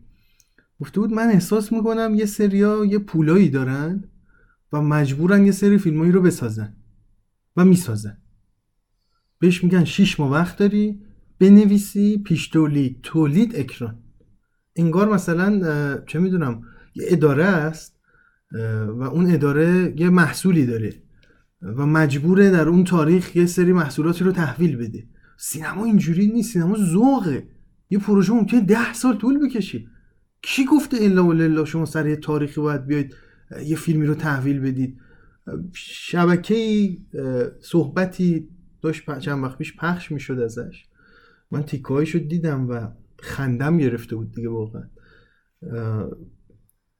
گفته 0.80 1.00
بود 1.00 1.12
من 1.12 1.28
احساس 1.28 1.72
می‌کنم 1.72 2.12
یه 2.14 2.26
سریا 2.26 2.84
یه 2.84 2.98
پولایی 2.98 3.50
دارن 3.50 4.04
و 4.72 4.82
مجبورن 4.82 5.46
یه 5.46 5.52
سری 5.52 5.78
فیلمایی 5.78 6.12
رو 6.12 6.22
بسازن 6.22 6.76
و 7.56 7.64
می‌سازن. 7.64 8.18
بهش 9.38 9.64
میگن 9.64 9.84
شیش 9.84 10.20
ماه 10.20 10.30
وقت 10.30 10.58
داری 10.58 11.00
بنویسی 11.38 12.18
پیش 12.18 12.48
تولید 12.48 13.00
تولید 13.02 13.56
اکران. 13.56 13.98
انگار 14.76 15.14
مثلا 15.14 15.98
چه 16.06 16.18
می‌دونم 16.18 16.62
یه 16.94 17.04
اداره 17.08 17.44
است 17.44 18.00
و 18.88 19.02
اون 19.02 19.30
اداره 19.30 19.94
یه 19.96 20.10
محصولی 20.10 20.66
داره 20.66 20.92
و 21.62 21.86
مجبوره 21.86 22.50
در 22.50 22.68
اون 22.68 22.84
تاریخ 22.84 23.36
یه 23.36 23.46
سری 23.46 23.72
محصولاتی 23.72 24.24
رو 24.24 24.32
تحویل 24.32 24.76
بده. 24.76 25.04
سینما 25.36 25.84
اینجوری 25.84 26.26
نیست 26.26 26.52
سینما 26.52 26.76
ذوقه. 26.76 27.48
یه 27.90 27.98
پروژه 27.98 28.32
ممکنه 28.32 28.60
ده 28.60 28.92
سال 28.92 29.16
طول 29.16 29.46
بکشی 29.46 29.88
کی 30.42 30.64
گفته 30.64 30.96
الا 31.00 31.26
و 31.62 31.64
شما 31.64 31.84
سر 31.84 32.06
یه 32.06 32.16
تاریخی 32.16 32.60
باید 32.60 32.86
بیاید 32.86 33.14
یه 33.64 33.76
فیلمی 33.76 34.06
رو 34.06 34.14
تحویل 34.14 34.60
بدید؟ 34.60 34.98
شبکه 35.74 36.88
صحبتی 37.60 38.48
داشت 38.82 39.18
چند 39.18 39.44
وقت 39.44 39.58
پیش 39.58 39.76
پخش 39.76 40.12
می‌شد 40.12 40.38
ازش. 40.38 40.84
من 41.50 41.62
تیکایشو 41.62 42.18
دیدم 42.18 42.68
و 42.70 42.88
خندم 43.20 43.78
گرفته 43.78 44.16
بود 44.16 44.32
دیگه 44.32 44.48
واقعا. 44.48 44.82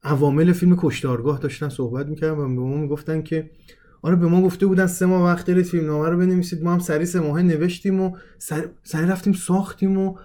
عوامل 0.03 0.53
فیلم 0.53 0.75
کشتارگاه 0.79 1.39
داشتن 1.39 1.69
صحبت 1.69 2.07
می‌کردن 2.07 2.33
و 2.33 2.35
به 2.35 2.47
ما 2.47 2.77
می‌گفتن 2.77 3.21
که 3.21 3.51
آره 4.01 4.15
به 4.15 4.27
ما 4.27 4.41
گفته 4.41 4.65
بودن 4.65 4.87
سه 4.87 5.05
ماه 5.05 5.23
وقت 5.23 5.47
دارید 5.47 5.65
فیلم 5.65 5.85
نامه 5.85 6.09
رو 6.09 6.17
بنویسید 6.17 6.63
ما 6.63 6.73
هم 6.73 6.79
سری 6.79 7.05
سه 7.05 7.19
ماه 7.19 7.41
نوشتیم 7.41 8.01
و 8.01 8.17
سری, 8.37 8.63
سری 8.83 9.05
رفتیم 9.07 9.33
ساختیم 9.33 9.97
و 9.97 10.15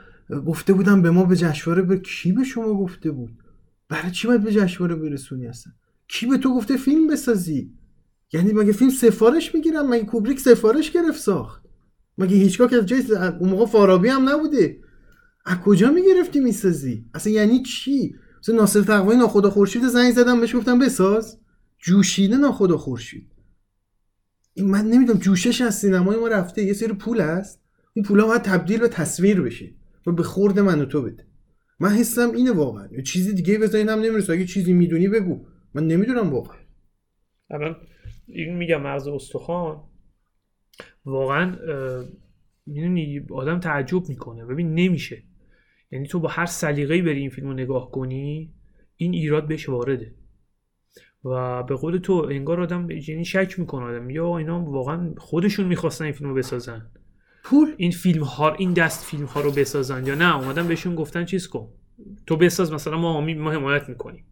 گفته 0.47 0.73
بودن 0.73 1.03
به 1.03 1.11
ما 1.11 1.25
به 1.25 1.37
جشنواره 1.37 1.83
به 1.83 1.99
کی 1.99 2.33
به 2.33 2.45
شما 2.45 2.75
گفته 2.75 3.11
بود؟ 3.11 3.31
برای 3.89 4.11
چی 4.11 4.29
باید 4.29 4.45
به 4.45 4.53
جشنواره 4.53 4.95
برسونی 4.95 5.47
اصلا؟ 5.47 5.73
کی 6.09 6.27
به 6.27 6.39
تو 6.39 6.57
گفته 6.57 6.77
فیلم 6.77 7.07
بسازی؟ 7.07 7.73
یعنی 8.33 8.53
مگه 8.53 8.73
فیلم 8.73 8.91
سفارش 8.91 9.55
می‌گیرم 9.55 9.89
مگه 9.89 10.05
کوبریک 10.05 10.41
سفارش 10.41 10.91
گرفت 10.91 11.21
ساخت؟ 11.21 11.63
مگه 12.19 12.37
هیچگاه 12.37 12.71
که 12.71 12.83
جای 12.83 13.03
اون 13.41 13.51
موقع 13.51 13.67
فارابی 13.67 14.09
هم 14.09 14.29
نبوده؟ 14.29 14.81
از 15.45 15.59
کجا 15.59 15.91
می‌گرفتی 15.91 16.41
می‌سازی؟ 16.41 17.05
اصلا 17.15 17.33
یعنی 17.33 17.63
چی؟ 17.63 18.15
مثلا 18.41 18.57
ناصر 18.57 18.83
تقوی 18.83 19.17
ناخدا 19.17 19.51
خورشید 19.51 19.83
زنگ 19.89 20.13
زدم 20.13 20.41
بهش 20.41 20.57
گفتم 20.57 20.79
بساز. 20.79 21.41
جوشیده 21.79 22.37
ناخدا 22.37 22.77
خورشید. 22.77 23.33
این 24.55 24.71
من 24.71 24.85
نمی‌دونم 24.85 25.19
جوشش 25.19 25.61
از 25.61 25.79
سینمای 25.79 26.17
ما 26.17 26.29
رفته 26.29 26.63
یه 26.63 26.73
سری 26.73 26.93
پول 26.93 27.21
هست. 27.21 27.61
اون 27.97 28.05
پولا 28.05 28.27
باید 28.27 28.43
تبدیل 28.43 28.81
به 28.81 28.89
تصویر 28.89 29.41
بشه 29.41 29.75
و 30.07 30.13
به 30.13 30.23
خورد 30.23 30.59
من 30.59 30.81
و 30.81 30.85
تو 30.85 31.03
بده. 31.03 31.27
من 31.81 31.89
حسم 31.89 32.31
اینه 32.31 32.53
واقعا. 32.53 32.89
چیزی 33.03 33.35
دیگه 33.35 33.59
به 33.59 33.67
ذهنم 33.67 33.99
نمی‌رسه. 33.99 34.33
اگه 34.33 34.45
چیزی 34.45 34.73
می‌دونی 34.73 35.09
بگو. 35.09 35.47
من 35.75 35.87
نمی‌دونم 35.87 36.31
واقعا. 36.31 36.59
الان 37.51 37.77
این 38.27 38.57
میگم 38.57 38.83
مغز 38.83 39.09
استخوان. 39.09 39.83
واقعا 41.05 41.57
می‌دونی 42.67 43.27
آدم 43.31 43.61
تعجب 43.61 44.09
می‌کنه. 44.09 44.45
ببین 44.45 44.75
نمیشه. 44.75 45.23
یعنی 45.93 46.07
تو 46.07 46.21
با 46.21 46.29
هر 46.29 46.47
سلیقه‌ای 46.47 47.03
بری 47.03 47.21
این 47.21 47.31
فیلم 47.31 47.47
رو 47.47 47.53
نگاه 47.53 47.91
کنی 47.91 48.53
این 48.97 49.15
ایراد 49.15 49.49
بهش 49.49 49.69
وارده. 49.69 50.15
و 51.25 51.63
به 51.63 51.75
قول 51.75 51.99
تو 51.99 52.27
انگار 52.31 52.61
آدم 52.61 52.91
یعنی 52.91 53.25
شک 53.25 53.59
می‌کنه 53.59 53.85
آدم. 53.85 54.11
یا 54.11 54.39
اینا 54.39 54.65
واقعا 54.65 55.15
خودشون 55.19 55.67
می‌خواستن 55.67 56.05
این 56.05 56.15
فیلم 56.15 56.31
رو 56.31 56.37
بسازن. 56.37 56.91
پول؟ 57.45 57.75
این 57.77 57.91
فیلم 57.91 58.23
ها 58.23 58.55
این 58.55 58.73
دست 58.73 59.05
فیلم 59.05 59.25
ها 59.25 59.41
رو 59.41 59.51
بسازن 59.51 60.07
یا 60.07 60.15
نه؟ 60.15 60.37
اومدن 60.37 60.69
بهشون 60.69 60.95
گفتن 60.95 61.25
چیز 61.25 61.49
کن. 61.49 61.69
تو 62.27 62.37
بساز 62.37 62.73
مثلا 62.73 62.99
ما 62.99 63.21
ما 63.21 63.53
حمایت 63.53 63.89
می‌کنیم. 63.89 64.25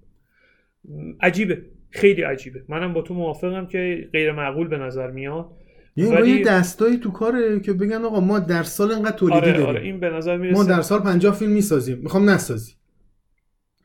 عجیبه. 1.21 1.63
خیلی 1.91 2.23
عجیبه. 2.23 2.65
منم 2.69 2.93
با 2.93 3.03
تو 3.03 3.15
موافقم 3.15 3.67
که 3.67 4.09
غیر 4.13 4.33
معقول 4.33 4.69
به 4.69 4.79
نظر 4.79 5.11
میاد. 5.11 5.51
یه 5.99 6.09
ولی- 6.15 6.31
یه 6.31 6.45
دستایی 6.45 6.97
تو 6.97 7.11
کاره 7.11 7.61
که 7.61 7.73
بگن 7.73 8.05
آقا 8.05 8.21
ما 8.21 8.39
در 8.39 8.63
سال 8.63 8.93
انقدر 8.93 9.17
تولیدی 9.17 9.39
آره 9.39 9.53
داریم. 9.53 9.67
آره 9.67 9.81
این 9.83 10.01
به 10.01 10.11
نظر 10.11 10.37
می‌رسه 10.37 10.59
ما 10.59 10.65
در 10.65 10.83
سال 10.83 11.01
50 11.01 11.35
فیلم 11.35 11.53
می‌سازیم. 11.53 11.99
می‌خوام 11.99 12.31
نسازی. 12.31 12.73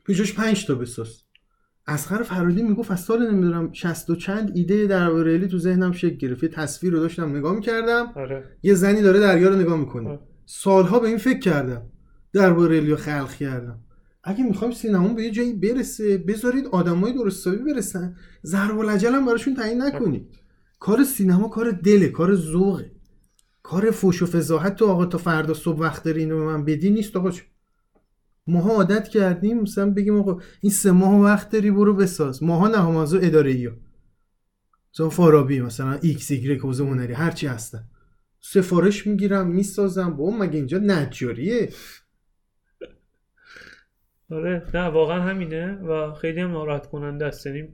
پیشش 0.06 0.34
5 0.34 0.66
تا 0.66 0.76
بساز. 0.76 1.24
اسخر 1.88 2.24
فرادی 2.24 2.64
می‌گفت 2.64 2.92
از 2.92 3.00
سال 3.00 3.32
نمی‌دونم 3.32 3.70
60 3.74 4.10
و 4.10 4.16
چند 4.16 4.52
ایده 4.56 4.88
در 4.88 5.14
ریلی 5.24 5.48
تو 5.48 5.58
ذهنم 5.58 5.92
شکل 5.92 6.16
گرفت. 6.16 6.44
یه 6.44 6.50
تصویر 6.50 6.94
رو 6.94 7.00
داشتم 7.00 7.36
نگاه 7.36 7.56
می‌کردم. 7.56 8.12
آره. 8.16 8.44
یه 8.64 8.74
زنی 8.74 9.02
داره 9.02 9.20
دریا 9.20 9.50
رو 9.50 9.56
نگاه 9.56 9.80
می‌کنه. 9.80 10.10
آه. 10.10 10.20
سالها 10.46 11.00
به 11.00 11.08
این 11.08 11.18
فکر 11.18 11.40
کردم. 11.40 11.82
درباره 12.34 12.80
ریلیو 12.80 12.96
خلق 12.96 13.32
کردم. 13.34 13.80
اگه 14.24 14.44
می‌خوایم 14.44 14.74
سینما 14.74 15.14
به 15.14 15.24
یه 15.24 15.32
جایی 15.32 15.54
برسه 15.54 16.18
بذارید 16.18 16.68
آدمای 16.72 17.14
درست 17.14 17.48
حسابی 17.48 17.74
برسن. 17.74 18.16
ضرب 18.46 18.80
العجل 18.80 19.14
هم 19.14 19.26
براشون 19.26 19.54
تعیین 19.56 19.82
نکنید. 19.82 20.28
کار 20.84 21.04
سینما 21.04 21.48
کار 21.48 21.72
دله 21.72 22.08
کار 22.10 22.36
ذوقه. 22.36 22.92
کار 23.64 23.92
فوش 23.92 24.22
و 24.22 24.26
فضاحت 24.26 24.76
تو 24.76 24.88
آقا 24.88 25.06
تا 25.06 25.18
فردا 25.18 25.54
صبح 25.54 25.80
وقت 25.80 26.04
داری 26.04 26.20
اینو 26.20 26.38
به 26.38 26.44
من 26.44 26.66
بدی 26.66 26.90
نیست 26.90 27.16
آقا. 27.16 27.32
ماها 28.48 28.70
عادت 28.70 29.08
کردیم 29.08 29.60
مثلا 29.60 29.90
بگیم 29.90 30.16
آقا 30.20 30.42
این 30.62 30.72
سه 30.72 30.92
ماه 30.92 31.22
وقت 31.22 31.50
داری 31.50 31.72
برو 31.72 31.94
بساز. 31.94 32.44
ماها 32.44 32.68
نه 32.68 32.78
همازو 32.78 33.20
اداره 33.22 33.52
ای 33.52 33.70
مثلا 34.94 35.10
فارابی 35.10 35.62
مثلا 35.62 35.94
ایکس 36.02 36.32
ایگرگ 36.32 36.60
حوزه 36.60 36.84
هنری 36.84 37.14
هرچی 37.14 37.48
هستن. 37.48 37.84
سفارش 38.40 39.08
می‌گیرم 39.08 39.48
می‌سازم. 39.48 40.18
با 40.18 40.32
مگه 40.32 40.56
اینجا 40.56 40.78
نجاریه؟ 40.78 41.70
آره 44.32 44.64
نه 44.74 44.88
واقعا 44.88 45.22
همینه 45.22 45.74
و 45.74 46.14
خیلی 46.14 46.40
هم 46.40 46.52
ناراحت 46.52 46.90
کننده 46.90 47.26
است. 47.26 47.46
یعنی 47.46 47.68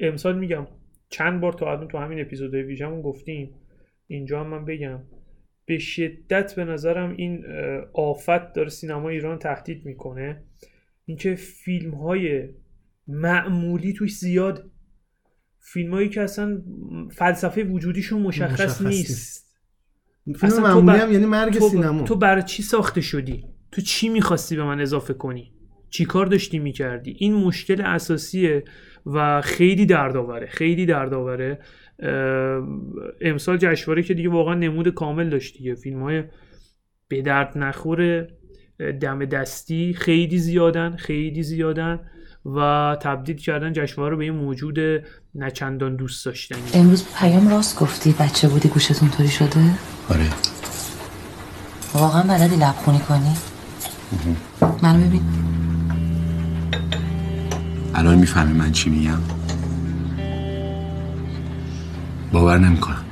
امسال 0.00 0.38
میگم 0.38 0.66
چند 1.08 1.40
بار 1.40 1.52
تا 1.52 1.72
الان 1.72 1.88
تو 1.88 1.98
همین 1.98 2.20
اپیزودهای 2.20 2.62
ویژمون 2.62 3.02
گفتیم. 3.02 3.54
اینجا 4.06 4.40
هم 4.40 4.46
من 4.46 4.64
بگم. 4.64 5.00
به 5.66 5.78
شدت 5.78 6.54
به 6.54 6.64
نظرم 6.64 7.14
این 7.16 7.44
آفت 7.92 8.52
داره 8.52 8.68
سینما 8.68 9.08
ایران 9.08 9.38
تهدید 9.38 9.86
می‌کنه. 9.86 10.42
اینکه 11.04 11.34
فیلم 11.34 11.94
های 11.94 12.48
معمولی 13.06 13.92
توش 13.92 14.16
زیاد. 14.16 14.70
فیلم 15.60 15.94
هایی 15.94 16.08
که 16.08 16.20
اصلا 16.20 16.62
فلسفه 17.10 17.64
وجودیشون 17.64 18.22
مشخص, 18.22 18.82
نیست. 18.82 19.54
فیلم 20.24 20.36
اصلا 20.42 20.58
تو 20.58 20.62
معمولی 20.62 20.86
بر- 20.98 21.04
هم 21.04 21.12
یعنی 21.12 21.26
مرگ 21.26 21.58
تو, 21.58 21.68
سینما. 21.68 22.02
تو 22.02 22.16
برای 22.16 22.42
چی 22.42 22.62
ساخته 22.62 23.00
شدی؟ 23.00 23.44
تو 23.72 23.80
چی 23.80 24.08
می‌خواستی 24.08 24.56
به 24.56 24.64
من 24.64 24.80
اضافه 24.80 25.14
کنی؟ 25.14 25.52
چی 25.94 26.04
کار 26.04 26.26
داشتی 26.26 26.58
می‌کردی؟ 26.58 27.16
این 27.18 27.34
مشکل 27.34 27.80
اساسیه 27.80 28.64
و 29.06 29.40
خیلی 29.40 29.86
دردآوره 29.86 30.46
خیلی 30.46 30.86
دردآوره. 30.86 31.58
امسال 33.20 33.56
جشنواره 33.56 34.02
که 34.02 34.14
دیگه 34.14 34.28
واقعا 34.28 34.54
نمود 34.54 34.88
کامل 34.88 35.30
داشت 35.30 35.58
دیگه. 35.58 35.74
فیلم 35.74 36.02
های 36.02 36.24
به 37.08 37.22
درد 37.22 37.58
نخور 37.58 38.28
دم 39.00 39.24
دستی 39.24 39.94
خیلی 39.94 40.38
زیادن 40.38 40.96
خیلی 40.96 41.42
زیادن 41.42 42.00
و 42.44 42.96
تبدیل 43.02 43.36
کردن 43.36 43.72
جشنواره 43.72 44.10
رو 44.10 44.18
به 44.18 44.26
یه 44.26 44.32
موجود 44.32 44.78
نچندان 45.34 45.96
دوست 45.96 46.26
داشتنی. 46.26 46.80
امروز 46.80 47.06
پیام 47.18 47.48
راست 47.48 47.78
گفتی 47.78 48.14
بچه 48.20 48.48
بودی 48.48 48.68
گوشتون 48.68 49.10
طوری 49.10 49.28
شده؟ 49.28 49.60
آره. 50.10 50.26
واقعا 51.94 52.22
بلدی 52.22 52.56
لبخونی 52.56 52.98
کنی؟ 52.98 53.36
منو 54.82 55.06
ببین. 55.06 55.22
الان 57.94 58.18
می‌فهمی 58.18 58.52
من 58.52 58.72
چی 58.72 58.90
میگم؟ 58.90 59.18
باور 62.32 62.58
نمی‌کنم. 62.58 63.04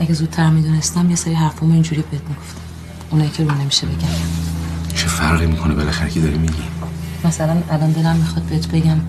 اگه 0.00 0.14
زودتر 0.14 0.50
می‌دونستم 0.50 1.10
یه 1.10 1.16
سری 1.16 1.34
حرفامو 1.34 1.72
اینجوری 1.72 2.04
بهت 2.10 2.22
می‌گفتم. 2.28 2.60
اونایی 3.10 3.30
که 3.30 3.44
رو 3.44 3.54
نمیشه 3.54 3.86
بگم. 3.86 4.08
چه 4.94 5.06
فرقی 5.06 5.46
می‌کنه 5.46 5.74
بالاخره 5.74 6.10
کی 6.10 6.20
داری 6.20 6.38
میگی؟ 6.38 6.62
مثلا 7.24 7.56
الان 7.70 7.92
دلم 7.92 8.16
می‌خواد 8.16 8.44
بهت 8.44 8.68
بگم. 8.68 9.00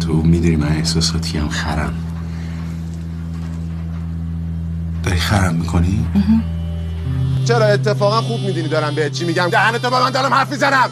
تو 0.00 0.22
می‌دونی 0.22 0.56
من 0.56 0.68
احساساتی 0.68 1.38
هم 1.38 1.48
خرم. 1.48 1.94
داری 5.02 5.18
خرم 5.18 5.54
می‌کنی؟ 5.54 6.06
چرا 7.44 7.66
اتفاقا 7.66 8.20
خوب 8.20 8.40
می‌دونی 8.40 8.68
دارم 8.68 8.94
بهت 8.94 9.12
چی 9.12 9.24
میگم؟ 9.24 9.48
دهنتو 9.48 9.90
به 9.90 10.00
من 10.00 10.10
دارم 10.10 10.34
حرف 10.34 10.50
می‌زنم. 10.50 10.90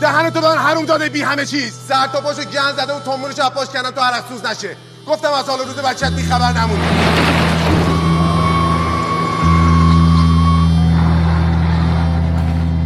دهنتو 0.00 0.40
به 0.40 0.46
من 0.46 0.56
حروم 0.56 0.86
داده 0.86 1.08
بی 1.08 1.22
همه 1.22 1.46
چیز. 1.46 1.72
سر 1.72 2.06
تا 2.06 2.20
پاشو 2.20 2.42
گن 2.42 2.72
زده 2.76 2.92
و 2.92 3.00
تومونش 3.00 3.38
از 3.38 3.50
پاش 3.50 3.68
کردم 3.74 3.90
تو 3.90 4.00
عرق 4.00 4.28
سوز 4.28 4.44
نشه. 4.44 4.76
گفتم 5.08 5.28
از 5.38 5.48
حال 5.48 5.58
روز 5.58 5.76
بچت 5.76 6.16
بی 6.16 6.22
خبر 6.22 6.52
نمونی. 6.52 6.82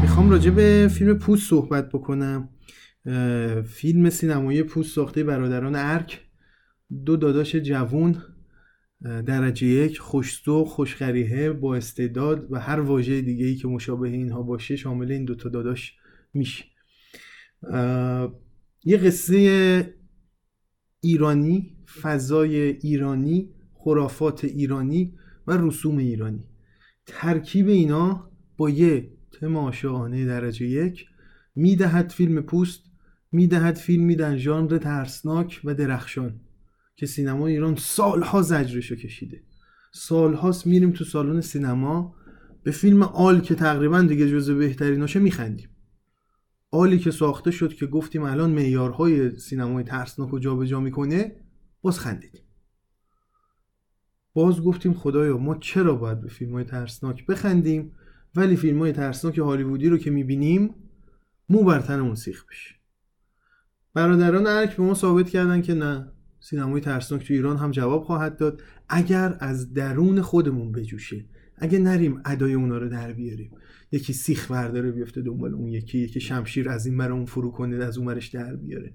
می‌خوام 0.03 0.31
راجع 0.31 0.51
به 0.51 0.89
فیلم 0.95 1.19
پوست 1.19 1.51
صحبت 1.51 1.89
بکنم. 1.89 2.49
فیلم 3.75 4.11
سینمایی 4.11 4.63
پوست 4.63 4.95
ساخته 4.95 5.25
برادران 5.25 5.77
ارک. 5.77 6.21
دو 7.07 7.17
داداش 7.17 7.57
جوون. 7.57 8.23
درجه 9.05 9.67
یک 9.67 9.99
خوشسو 9.99 10.64
خوشخریحه 10.64 11.53
با 11.53 11.77
استعداد 11.77 12.53
و 12.53 12.61
هر 12.61 12.81
واژه 12.81 13.21
دیگه 13.21 13.47
ای 13.47 13.55
که 13.55 13.69
مشابه 13.69 14.09
اینها 14.09 14.43
باشه 14.43 14.77
شامل 14.77 15.12
این 15.12 15.25
دوتا 15.25 15.49
داداش 15.49 15.97
میشه. 16.35 16.64
یه 18.85 18.97
قصه 18.97 19.95
ایرانی 21.01 21.77
فضای 22.03 22.57
ایرانی 22.57 23.51
خرافات 23.75 24.45
ایرانی 24.45 25.14
و 25.47 25.57
رسوم 25.57 25.97
ایرانی. 25.97 26.45
ترکیب 27.07 27.69
اینا 27.69 28.31
با 28.57 28.71
یه 28.71 29.11
تم 29.33 29.57
عاشقانه 29.57 30.27
درجه 30.27 30.67
یک. 30.67 31.07
می‌دهد 31.55 32.11
فیلم 32.11 32.43
پوست 32.43 32.83
می‌دهد 33.33 33.75
فیلمی 33.75 34.17
در 34.17 34.37
ژانر 34.37 34.79
ترسناک 34.79 35.61
و 35.64 35.75
درخشان. 35.75 36.40
که 36.97 37.07
سینما 37.07 37.47
ایران 37.47 37.77
سالها 37.77 38.43
زجرشو 38.43 38.95
کشیده. 38.95 39.43
سالهاست 39.93 40.67
میریم 40.67 40.91
تو 40.91 41.05
سالن 41.05 41.41
سینما 41.41 42.15
به 42.63 42.71
فیلم 42.71 43.03
آل 43.03 43.41
که 43.41 43.55
تقریبا 43.55 44.03
دیگه 44.03 44.31
جزو 44.31 44.57
بهتریناشه 44.59 45.21
میخندیم. 45.21 45.69
آلی 46.71 46.99
که 46.99 47.11
ساخته 47.11 47.51
شد 47.51 47.75
که 47.75 47.87
گفتیم 47.87 48.23
الان 48.23 48.51
معیارهای 48.51 49.39
سینمای 49.39 49.85
ترسناک 49.85 50.31
رو 50.31 50.39
جابجا 50.39 50.81
می‌کنه 50.81 51.37
باز 51.83 51.99
خندیدیم 51.99 52.43
باز 54.33 54.61
گفتیم 54.61 54.95
خدایا 54.95 55.39
ما 55.39 55.55
چرا 55.55 55.95
باید 55.95 56.21
به 56.21 56.29
فیلم 56.29 56.53
های 56.53 56.65
ترسناک 56.65 57.27
بخندیم؟ 57.27 57.93
ولی 58.37 58.57
فیلم 58.57 58.79
های 58.79 58.93
ترسناک 58.93 59.39
هالیوودی 59.39 59.89
رو 59.89 59.99
که 59.99 60.11
می‌بینیم 60.11 60.75
مو 61.49 61.65
بر 61.65 61.81
تنمون 61.81 62.15
سیخ 62.15 62.45
بشه. 62.51 62.75
برادران 63.95 64.47
ارک 64.47 64.77
به 64.77 64.83
ما 64.83 64.95
ثابت 64.95 65.31
کردن 65.31 65.63
که 65.63 65.75
نه. 65.75 66.13
سینمای 66.45 66.81
ترسناک 66.81 67.27
تو 67.27 67.35
ایران 67.35 67.57
هم 67.57 67.71
جواب 67.71 68.05
خواهد 68.05 68.37
داد. 68.37 68.63
اگر 68.89 69.37
از 69.41 69.73
درون 69.73 70.21
خودمون 70.21 70.73
بجوشه 70.73 71.25
اگه 71.57 71.79
نریم 71.79 72.21
ادای 72.25 72.55
اونا 72.55 72.79
رو 72.79 72.89
در 72.89 73.13
بیاریم 73.13 73.51
یکی 73.93 74.13
سیخ 74.13 74.51
برداره 74.51 74.93
بیفته 74.93 75.23
دنبال 75.23 75.55
اون 75.55 75.69
یکی 75.69 75.99
یکی 75.99 76.21
شمشیر 76.21 76.69
از 76.69 76.87
این 76.87 77.01
اون 77.01 77.25
فرو 77.25 77.51
کنه 77.51 77.85
از 77.85 77.99
اون 77.99 78.07
برش 78.07 78.29
در 78.29 78.57
بیاره. 78.57 78.95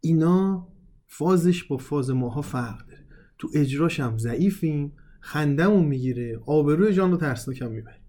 اینا 0.00 0.68
فازش 1.06 1.64
با 1.64 1.76
فاز 1.76 2.10
ماها 2.10 2.42
فرق 2.42 2.86
داره. 2.86 3.06
تو 3.38 3.48
اجراش 3.54 4.00
هم 4.00 4.18
ضعیفیم 4.18 4.92
خندمون 5.20 5.84
می‌گیره 5.84 6.40
آبروی 6.46 6.92
جان 6.92 7.10
رو 7.10 7.16
ترسناک 7.16 7.62
هم 7.62 7.70
می‌بریم 7.70 8.02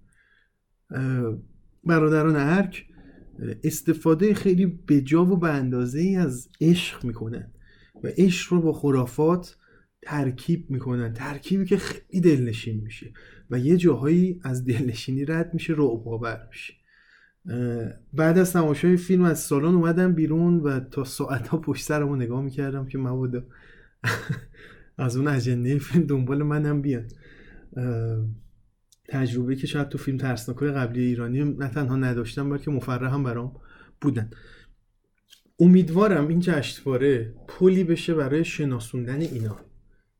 اه، 0.92 1.38
برادران 1.84 2.36
ارک 2.36 2.86
استفاده 3.64 4.34
خیلی 4.34 4.66
بجا 4.66 5.26
و 5.26 5.38
به 5.38 5.50
اندازه 5.50 6.00
ای 6.00 6.16
از 6.16 6.50
عشق 6.62 7.06
می‌کنن. 7.06 7.52
و 8.04 8.08
عشق 8.18 8.54
رو 8.54 8.62
با 8.62 8.74
خرافات 8.74 9.58
ترکیب 10.02 10.70
می‌کنن. 10.70 11.13
ترکیبی 11.13 11.66
که 11.66 11.78
خیلی 11.78 12.22
دلنشین 12.22 12.82
میشه 12.82 13.13
و 13.50 13.60
یه 13.60 13.78
جاهایی 13.78 14.39
از 14.44 14.66
دلنشینی 14.66 15.26
رد 15.26 15.54
میشه 15.54 15.74
رعب 15.74 16.08
آور 16.08 16.48
میشه. 16.50 16.74
بعد 18.13 18.38
از 18.38 18.54
تماشای 18.54 18.98
فیلم 18.98 19.24
از 19.24 19.39
سالن 19.39 19.76
اومدم 19.76 20.13
بیرون 20.13 20.60
و 20.60 20.80
تا 20.80 21.04
ساعت 21.04 21.48
ها 21.48 21.58
پشت 21.58 21.86
سرم 21.86 22.10
رو 22.10 22.16
نگاه 22.16 22.42
می‌کردم 22.42 22.88
که 22.88 22.98
مبادا 22.98 23.44
از 24.98 25.18
اون 25.18 25.28
اجنده 25.28 25.78
فیلم 25.78 26.08
دنبال 26.08 26.44
منم 26.44 26.82
بیان. 26.82 27.08
تجربه 29.10 29.56
که 29.56 29.68
شاید 29.68 29.89
تو 29.89 29.98
فیلم 29.98 30.18
ترسناکای 30.18 30.72
قبلی 30.72 31.02
ایرانی 31.02 31.44
نه 31.44 31.68
تنها 31.68 31.96
نداشتم 31.96 32.50
بلکه 32.50 32.72
مفرح 32.72 33.13
هم 33.13 33.24
برام 33.24 33.52
بودن. 34.02 34.30
امیدوارم 35.63 36.28
این 36.28 36.39
جشنواره 36.39 37.34
پلی 37.47 37.84
بشه 37.84 38.13
برای 38.13 38.45
شناسوندن 38.45 39.21
اینا. 39.21 39.58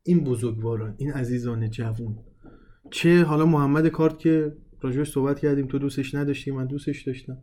این 0.02 0.24
بزرگواران 0.24 0.94
این 0.98 1.12
عزیزان 1.12 1.70
جوون. 1.70 2.18
چه 2.90 3.22
حالا 3.22 3.46
محمد 3.46 3.88
کارت 3.88 4.18
که 4.18 4.56
راجعش 4.80 5.10
صحبت 5.10 5.38
کردیم 5.38 5.66
تو 5.66 5.78
دوستش 5.78 6.14
نداشتی 6.14 6.50
من 6.50 6.66
دوستش 6.66 7.02
داشتم. 7.02 7.38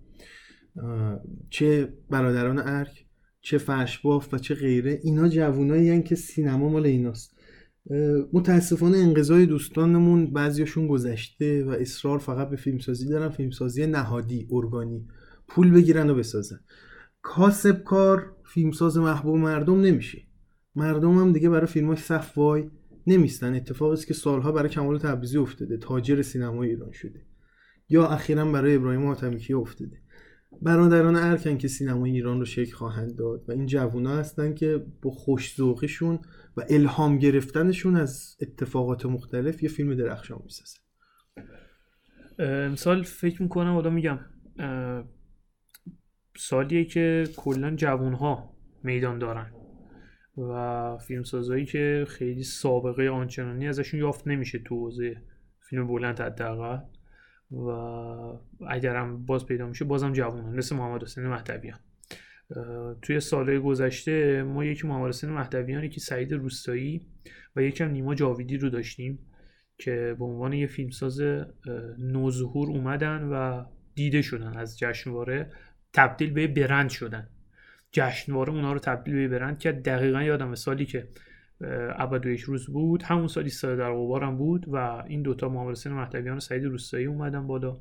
چه 1.49 1.93
برادران 2.09 2.59
ارک 2.59 3.05
چه 3.41 3.57
فرشباف 3.57 4.33
و 4.33 4.37
چه 4.37 4.55
غیره 4.55 4.99
اینا 5.03 5.29
جوونایی 5.29 6.03
که 6.03 6.15
سینما 6.15 6.69
مال 6.69 6.85
ایناست. 6.85 7.37
متاسفانه 8.33 8.97
انقضای 8.97 9.45
دوستانمون 9.45 10.33
بعضیاشون 10.33 10.87
گذشته 10.87 11.63
و 11.63 11.69
اصرار 11.69 12.19
فقط 12.19 12.49
به 12.49 12.55
فیلمسازی 12.55 13.09
دارن. 13.09 13.29
فیلمسازی 13.29 13.87
نهادی 13.87 14.47
ارگانی. 14.51 15.07
پول 15.47 15.71
بگیرن 15.71 16.09
و 16.09 16.15
بسازن. 16.15 16.59
کاسب 17.21 17.83
کار 17.83 18.35
فیلمساز 18.45 18.97
محبوب 18.97 19.35
مردم 19.35 19.81
نمیشه. 19.81 20.21
مردم 20.75 21.17
هم 21.17 21.31
دیگه 21.31 21.49
برای 21.49 21.67
فیلماش 21.67 21.99
صف 21.99 22.37
وای 22.37 22.69
نمیستن. 23.07 23.55
اتفاقی 23.55 23.93
است 23.93 24.07
که 24.07 24.13
سالها 24.13 24.51
برای 24.51 24.69
کمال 24.69 24.97
تبریزی 24.97 25.37
افتاده. 25.37 25.77
تاجر 25.77 26.21
سینمای 26.21 26.69
ایران 26.69 26.91
شده. 26.91 27.25
یا 27.89 28.07
اخیرا 28.07 28.51
برای 28.51 28.75
ابراهیم 28.75 29.05
حاتمیکی 29.05 29.53
افتاده. 29.53 30.01
برادران 30.61 31.15
ارکن 31.15 31.57
که 31.57 31.67
سینمای 31.67 32.11
ایران 32.11 32.39
رو 32.39 32.45
شکل 32.45 32.73
خواهند 32.73 33.15
داد 33.15 33.45
و 33.47 33.51
این 33.51 33.65
جوونا 33.65 34.17
هستن 34.17 34.53
که 34.53 34.85
با 35.01 35.11
خوشذوقیشون 35.11 36.19
و 36.57 36.65
الهام 36.69 37.17
گرفتنشون 37.17 37.95
از 37.95 38.37
اتفاقات 38.41 39.05
مختلف 39.05 39.63
یه 39.63 39.69
فیلم 39.69 39.95
درخشان 39.95 40.41
می‌سازن 40.43 40.79
امسال 42.39 43.03
فکر 43.03 43.41
می‌کنم 43.41 43.73
حالا 43.73 43.89
میگم 43.89 44.19
سالیه 46.41 46.85
که 46.85 47.23
کلا 47.37 47.75
جوون 47.75 48.13
ها 48.13 48.53
میدان 48.83 49.19
دارن 49.19 49.51
و 50.37 50.97
فیلمسازایی 50.97 51.65
که 51.65 52.05
خیلی 52.07 52.43
سابقه 52.43 53.09
آنچنانی 53.09 53.67
ازشون 53.67 53.99
یافت 53.99 54.27
نمیشه 54.27 54.59
تو 54.59 54.75
حوزه 54.75 55.21
فیلم 55.59 55.87
بلند 55.87 56.19
حداقل. 56.19 56.79
و 57.51 57.67
اگرم 58.69 59.25
باز 59.25 59.45
پیدا 59.45 59.67
میشه 59.67 59.85
بازم 59.85 60.13
جوانان 60.13 60.55
مثل 60.55 60.75
محمد 60.75 61.03
حسین 61.03 61.27
مهدویان. 61.27 61.79
توی 63.01 63.19
سالهای 63.19 63.59
گذشته 63.59 64.43
ما 64.43 64.65
یکی 64.65 64.87
محمد 64.87 65.09
حسین 65.09 65.29
مهدویانی 65.29 65.89
که 65.89 65.99
سعید 65.99 66.33
روستایی 66.33 67.07
و 67.55 67.61
یکم 67.61 67.91
نیما 67.91 68.15
جاویدی 68.15 68.57
رو 68.57 68.69
داشتیم 68.69 69.19
که 69.77 70.15
به 70.19 70.25
عنوان 70.25 70.53
یه 70.53 70.67
فیلمساز 70.67 71.21
نوظهور 71.99 72.69
اومدن 72.69 73.23
و 73.23 73.65
دیده 73.95 74.21
شدن 74.21 74.57
از 74.57 74.79
جشنواره. 74.79 75.51
تبدیل 75.93 76.33
به 76.33 76.47
برند 76.47 76.89
شدن. 76.89 77.27
جشنواره 77.91 78.53
اونا 78.53 78.73
رو 78.73 78.79
تبدیل 78.79 79.15
به 79.15 79.27
برند 79.27 79.59
کرد. 79.59 79.83
دقیقا 79.83 80.23
یادم 80.23 80.55
سالی 80.55 80.85
که 80.85 81.07
ابد 81.95 82.27
روز 82.27 82.67
بود. 82.67 83.03
همون 83.03 83.27
سالی 83.27 83.49
سال 83.49 83.77
در 83.77 83.91
غبارم 83.91 84.37
بود 84.37 84.65
و 84.67 84.75
این 85.07 85.21
دوتا 85.21 85.49
محمد 85.49 85.71
حسین 85.71 85.93
و 86.31 86.39
سعید 86.39 86.65
روستایی 86.65 87.05
اومدن 87.05 87.47
بالا. 87.47 87.77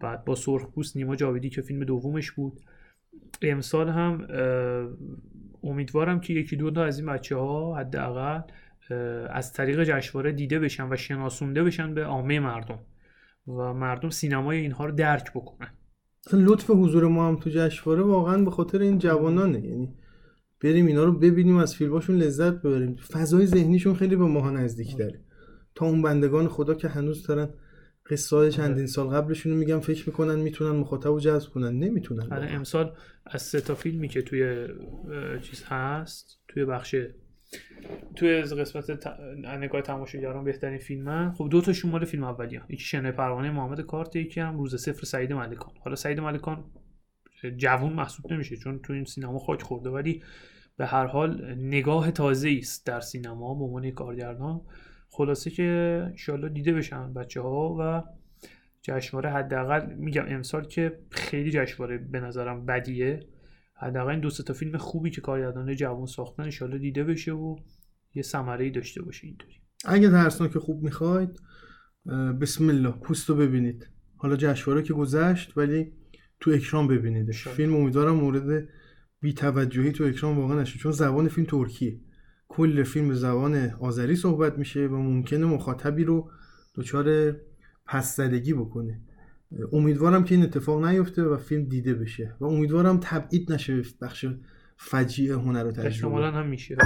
بعد 0.00 0.24
با 0.24 0.34
سرخ 0.34 0.70
پوست 0.70 0.96
نیما 0.96 1.16
جاویدی 1.16 1.50
که 1.50 1.62
فیلم 1.62 1.84
دومش 1.84 2.30
بود. 2.30 2.60
امسال 3.42 3.88
هم 3.88 4.26
امیدوارم 5.62 6.20
که 6.20 6.32
یکی 6.32 6.56
دو 6.56 6.70
تا 6.70 6.84
از 6.84 6.98
این 6.98 7.06
بچه 7.06 7.36
ها 7.36 7.76
حداقل 7.76 8.40
از 9.30 9.52
طریق 9.52 9.84
جشنواره 9.84 10.32
دیده 10.32 10.58
بشن 10.58 10.92
و 10.92 10.96
شناسونده 10.96 11.64
بشن 11.64 11.94
به 11.94 12.04
عامه 12.04 12.40
مردم 12.40 12.78
و 13.48 13.74
مردم 13.74 14.10
سینمای 14.10 14.58
اینها 14.58 14.84
رو 14.84 14.92
درک 14.92 15.30
بکنن. 15.30 15.70
لطف 16.32 16.70
حضور 16.70 17.08
ما 17.08 17.28
هم 17.28 17.36
تو 17.36 17.50
جشنواره 17.50 18.02
واقعا 18.02 18.44
به 18.44 18.50
خاطر 18.50 18.80
این 18.80 18.98
جوانانه. 18.98 19.66
یعنی 19.66 19.94
بریم 20.60 20.86
اینا 20.86 21.04
رو 21.04 21.12
ببینیم 21.12 21.56
از 21.56 21.74
فیلماشون 21.74 22.16
لذت 22.16 22.52
ببریم. 22.52 22.96
فضای 22.96 23.46
ذهنیشون 23.46 23.94
خیلی 23.94 24.16
به 24.16 24.24
ماها 24.24 24.50
نزدیک 24.50 24.96
داره 24.98 25.20
تا 25.74 25.86
اون 25.86 26.02
بندگان 26.02 26.48
خدا 26.48 26.74
که 26.74 26.88
هنوز 26.88 27.26
دارن 27.26 27.48
قصه 28.10 28.50
چندین 28.50 28.86
سال 28.86 29.06
قبلشون 29.06 29.52
رو 29.52 29.58
میگم 29.58 29.80
فکر 29.80 30.08
می‌کنن 30.08 30.38
می‌تونن 30.38 30.70
مخاطب 30.70 31.06
رو 31.06 31.20
جذب 31.20 31.50
کنن. 31.50 31.78
نمی‌تونن. 31.78 32.32
آره 32.32 32.50
امسال 32.50 32.92
از 33.26 33.42
سه 33.42 33.60
تا 33.60 33.74
فیلمی 33.74 34.08
که 34.08 34.22
توی 34.22 34.66
چیز 35.42 35.62
هست 35.66 36.40
توی 36.48 36.64
بخش 36.64 36.96
توی 38.16 38.42
قسمت. 38.42 39.06
نگاه 39.58 39.82
تماشاگران 39.82 40.44
بهترین 40.44 40.78
فیلم 40.78 41.32
خب 41.38 41.48
دو 41.50 41.60
تاشون 41.60 41.90
مال 41.90 42.04
فیلم 42.04 42.24
اولیه. 42.24 42.62
یکی 42.68 42.84
شنه 42.84 43.12
پروانه 43.12 43.50
محمد 43.50 43.80
کارت 43.80 44.16
یکی 44.16 44.40
هم 44.40 44.58
روز 44.58 44.76
صفر 44.76 45.04
سعید 45.04 45.32
ملکان. 45.32 45.74
حالا 45.80 45.96
سعید 45.96 46.20
ملکان 46.20 46.64
جوون 47.56 47.92
محسوب 47.92 48.32
نمیشه 48.32 48.56
چون 48.56 48.78
تو 48.78 48.92
این 48.92 49.04
سینما 49.04 49.38
خاک 49.38 49.62
خورده 49.62 49.90
ولی 49.90 50.22
به 50.76 50.86
هر 50.86 51.06
حال 51.06 51.54
نگاه 51.54 52.10
تازه 52.10 52.56
است 52.58 52.86
در 52.86 53.00
سینما 53.00 53.54
به 53.54 53.64
عنوان 53.64 53.90
کارگردان. 53.90 54.60
خلاصه 55.10 55.50
که 55.50 56.02
انشالله 56.06 56.48
دیده 56.48 56.72
بشن 56.72 57.14
بچه 57.14 57.40
ها 57.40 57.76
و 57.80 58.02
جشنواره 58.82 59.30
حداقل 59.30 59.94
میگم 59.94 60.24
امسال 60.28 60.64
که 60.64 60.98
خیلی 61.10 61.50
جشنواره 61.50 61.98
به 61.98 62.20
نظرم 62.20 62.66
بدیه. 62.66 63.20
حداقل 63.78 64.10
این 64.10 64.20
دو 64.20 64.30
تا 64.30 64.54
فیلم 64.54 64.76
خوبی 64.76 65.10
که 65.10 65.20
کارگردان 65.20 65.74
جوان 65.76 66.06
ساختن 66.06 66.42
انشالله 66.42 66.78
دیده 66.78 67.04
بشه 67.04 67.32
و 67.32 67.56
یه 68.14 68.22
ثمره 68.22 68.64
ای 68.64 68.70
داشته 68.70 69.02
باشه 69.02 69.26
اینطوری. 69.26 69.54
اگه 69.84 70.48
که 70.52 70.58
خوب 70.58 70.82
می‌خواید 70.82 71.40
بسم 72.40 72.68
الله 72.68 72.90
پوست 72.90 73.30
رو 73.30 73.36
ببینید. 73.36 73.88
حالا 74.16 74.36
جشنواره 74.36 74.82
که 74.82 74.94
گذشت 74.94 75.58
ولی 75.58 75.92
تو 76.40 76.50
اکران 76.50 76.88
ببینیدش 76.88 77.48
فیلم 77.48 77.74
امیدوارم 77.74 78.14
مورد 78.14 78.68
بی 79.20 79.32
توجهی 79.32 79.92
تو 79.92 80.04
اکران 80.04 80.36
واقعا 80.36 80.60
نشه 80.60 80.78
چون 80.78 80.92
زبان 80.92 81.28
فیلم 81.28 81.46
ترکیه. 81.46 82.00
کل 82.48 82.82
فیلم 82.82 83.14
زبان 83.14 83.70
آذری 83.70 84.16
صحبت 84.16 84.58
میشه 84.58 84.86
و 84.86 84.96
ممکنه 84.96 85.46
مخاطبی 85.46 86.04
رو 86.04 86.30
دچار 86.74 87.36
پس 87.86 88.16
زدگی 88.16 88.52
بکنه. 88.52 89.00
امیدوارم 89.72 90.24
که 90.24 90.34
این 90.34 90.44
اتفاق 90.44 90.84
نیفته 90.84 91.22
و 91.22 91.36
فیلم 91.36 91.64
دیده 91.64 91.94
بشه 91.94 92.34
و 92.40 92.44
امیدوارم 92.44 93.00
تبعید 93.02 93.52
نشه 93.52 93.82
بخش 94.00 94.26
فجیع 94.76 95.32
هنر 95.32 95.66
و 95.66 95.72
تجربه. 95.72 96.26
هم 96.26 96.46
میشه. 96.46 96.76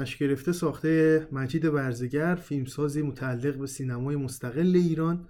بارانش 0.00 0.16
گرفته 0.16 0.52
ساخته 0.52 1.28
مجید 1.32 1.70
برزگر 1.70 2.34
فیلمسازی 2.34 3.02
متعلق 3.02 3.56
به 3.56 3.66
سینمای 3.66 4.16
مستقل 4.16 4.76
ایران. 4.76 5.28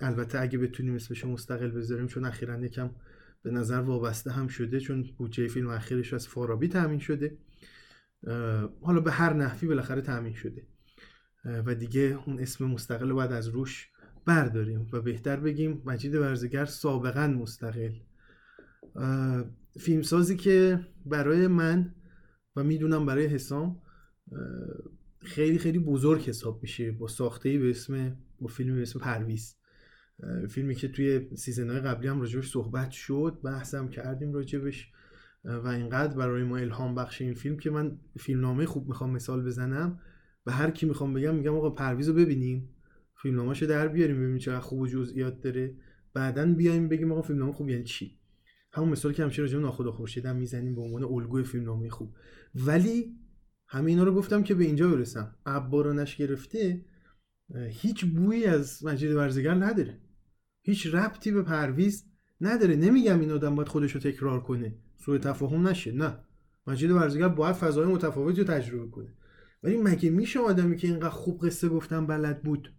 البته 0.00 0.40
اگه 0.40 0.58
بتونیم 0.58 0.94
اسمش 0.94 1.24
مستقل 1.24 1.70
بذاریم 1.70 2.06
چون 2.06 2.24
اخیرا 2.24 2.64
یکم 2.64 2.90
به 3.42 3.50
نظر 3.50 3.80
وابسته 3.80 4.30
هم 4.30 4.48
شده 4.48 4.80
چون 4.80 5.04
بودجه 5.18 5.48
فیلم 5.48 5.68
اخیرش 5.68 6.14
از 6.14 6.28
فارابی 6.28 6.68
تامین 6.68 6.98
شده. 6.98 7.38
حالا 8.82 9.00
به 9.00 9.12
هر 9.12 9.32
نحوی 9.32 9.68
بالاخره 9.68 10.00
تامین 10.00 10.34
شده. 10.34 10.66
و 11.44 11.74
دیگه 11.74 12.18
اون 12.26 12.40
اسم 12.40 12.64
مستقل 12.64 13.12
باید 13.12 13.32
از 13.32 13.48
روش 13.48 13.88
برداریم 14.26 14.88
و 14.92 15.00
بهتر 15.00 15.36
بگیم 15.36 15.82
مجید 15.84 16.12
برزگر 16.12 16.64
سابقا 16.64 17.26
مستقل. 17.26 17.92
فیلمسازی 19.80 20.36
که 20.36 20.80
برای 21.06 21.46
من 21.46 21.94
و 22.56 22.64
می‌دونم 22.64 23.06
برای 23.06 23.26
حسام 23.26 23.82
خیلی 25.18 25.58
خیلی 25.58 25.78
بزرگ 25.78 26.22
حساب 26.22 26.62
میشه 26.62 26.92
با 26.92 27.08
ساخته 27.08 27.58
به 27.58 27.70
اسم 27.70 28.16
با 28.40 28.46
فیلمی 28.46 28.76
به 28.76 28.82
اسم 28.82 28.98
پرویز. 28.98 29.56
فیلمی 30.48 30.74
که 30.74 30.88
توی 30.88 31.36
season 31.36 31.70
های 31.70 31.80
قبلی 31.80 32.08
هم 32.08 32.20
راجبش 32.20 32.50
صحبت 32.50 32.90
شد 32.90 33.40
بحثم 33.44 33.88
کردیم 33.88 34.32
راجبش. 34.32 34.92
و 35.44 35.68
اینقدر 35.68 36.16
برای 36.16 36.42
ما 36.42 36.56
الهام 36.56 36.94
بخش 36.94 37.22
این 37.22 37.34
فیلم 37.34 37.56
که 37.56 37.70
من 37.70 37.98
فیلمنامه 38.18 38.66
خوب 38.66 38.88
می‌خوام 38.88 39.10
مثال 39.10 39.44
بزنم. 39.44 39.98
به 40.44 40.52
هر 40.52 40.70
کی 40.70 40.86
می‌خوام 40.86 41.14
بگم 41.14 41.34
میگم 41.34 41.54
آقا 41.54 41.70
پرویز 41.70 42.08
رو 42.08 42.14
ببینیم. 42.14 42.68
فیلمنامه‌شو 43.22 43.66
در 43.66 43.88
بیاریم 43.88 44.16
ببینیم 44.16 44.38
چقدر 44.38 44.60
خوب 44.60 44.80
و 44.80 44.86
جزئیات 44.86 45.40
داره. 45.40 45.74
بعدا 46.14 46.46
بیایم 46.46 46.88
بگیم 46.88 47.12
آقا 47.12 47.22
فیلمنامه 47.22 47.52
خوب 47.52 47.68
یعنی 47.68 47.84
چی؟ 47.84 48.18
همون 48.76 48.88
مثال 48.88 49.12
که 49.12 49.22
همیشه 49.22 49.42
راجع 49.42 49.58
ناخدا 49.58 49.92
خورشید 49.92 50.26
هم 50.26 50.36
می‌زنیم 50.36 50.74
به 50.74 50.80
عنوان 50.80 51.04
الگوی 51.04 51.44
فیلمنامه 51.44 51.88
خوب. 51.88 52.14
ولی 52.54 53.16
همه 53.66 53.90
اینا 53.90 54.04
رو 54.04 54.14
گفتم 54.14 54.42
که 54.42 54.54
به 54.54 54.64
اینجا 54.64 54.88
برسم. 54.88 55.36
عبارانش 55.46 56.16
گرفته 56.16 56.84
هیچ 57.68 58.04
بویی 58.04 58.44
از 58.46 58.84
مجید 58.84 59.12
ورزگر 59.12 59.54
نداره. 59.54 60.00
هیچ 60.62 60.86
ربطی 60.86 61.32
به 61.32 61.42
پرویز 61.42 62.04
نداره. 62.40 62.76
نمیگم 62.76 63.20
این 63.20 63.30
آدم 63.30 63.54
باید 63.54 63.68
خودش 63.68 63.92
رو 63.92 64.00
تکرار 64.00 64.42
کنه. 64.42 64.74
سوء 65.04 65.18
تفاهم 65.18 65.68
نشه. 65.68 65.92
نه. 65.92 66.18
مجید 66.66 66.90
ورزگر 66.90 67.28
باید 67.28 67.56
فضای 67.56 67.86
متفاوتی 67.86 68.40
رو 68.40 68.46
تجربه 68.46 68.90
کنه. 68.90 69.12
ولی 69.62 69.76
مگه 69.76 70.10
میشه 70.10 70.40
آدمی 70.40 70.76
که 70.76 70.88
اینقدر 70.88 71.08
خوب 71.08 71.46
قصه 71.46 71.68
گفتن 71.68 72.06
بلد 72.06 72.42
بود؟ 72.42 72.72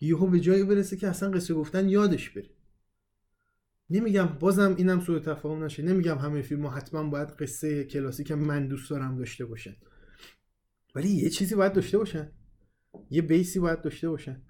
یهو 0.00 0.26
به 0.26 0.40
جایی 0.40 0.64
برسه 0.64 0.96
که 0.96 1.08
اصلا 1.08 1.30
قصه 1.30 1.54
گفتن 1.54 1.88
یادش 1.88 2.30
بره. 2.30 2.50
نمیگم 3.90 4.26
بازم 4.26 4.74
اینم 4.78 5.00
سوء 5.00 5.18
تفاهم 5.18 5.64
نشه. 5.64 5.82
نمیگم 5.82 6.18
همه 6.18 6.42
فیلم 6.42 6.66
حتما 6.66 7.02
باید 7.02 7.28
قصه 7.28 7.84
کلاسیک 7.84 8.32
من 8.32 8.68
دوست 8.68 8.90
دارم 8.90 9.16
داشته 9.18 9.44
باشن. 9.44 9.76
ولی 10.94 11.08
یه 11.08 11.30
چیزی 11.30 11.54
باید 11.54 11.72
داشته 11.72 11.98
باشن. 11.98 12.32
یه 13.10 13.22
بیسی 13.22 13.58
باید 13.58 13.82
داشته 13.82 14.08
باشن. 14.08 14.42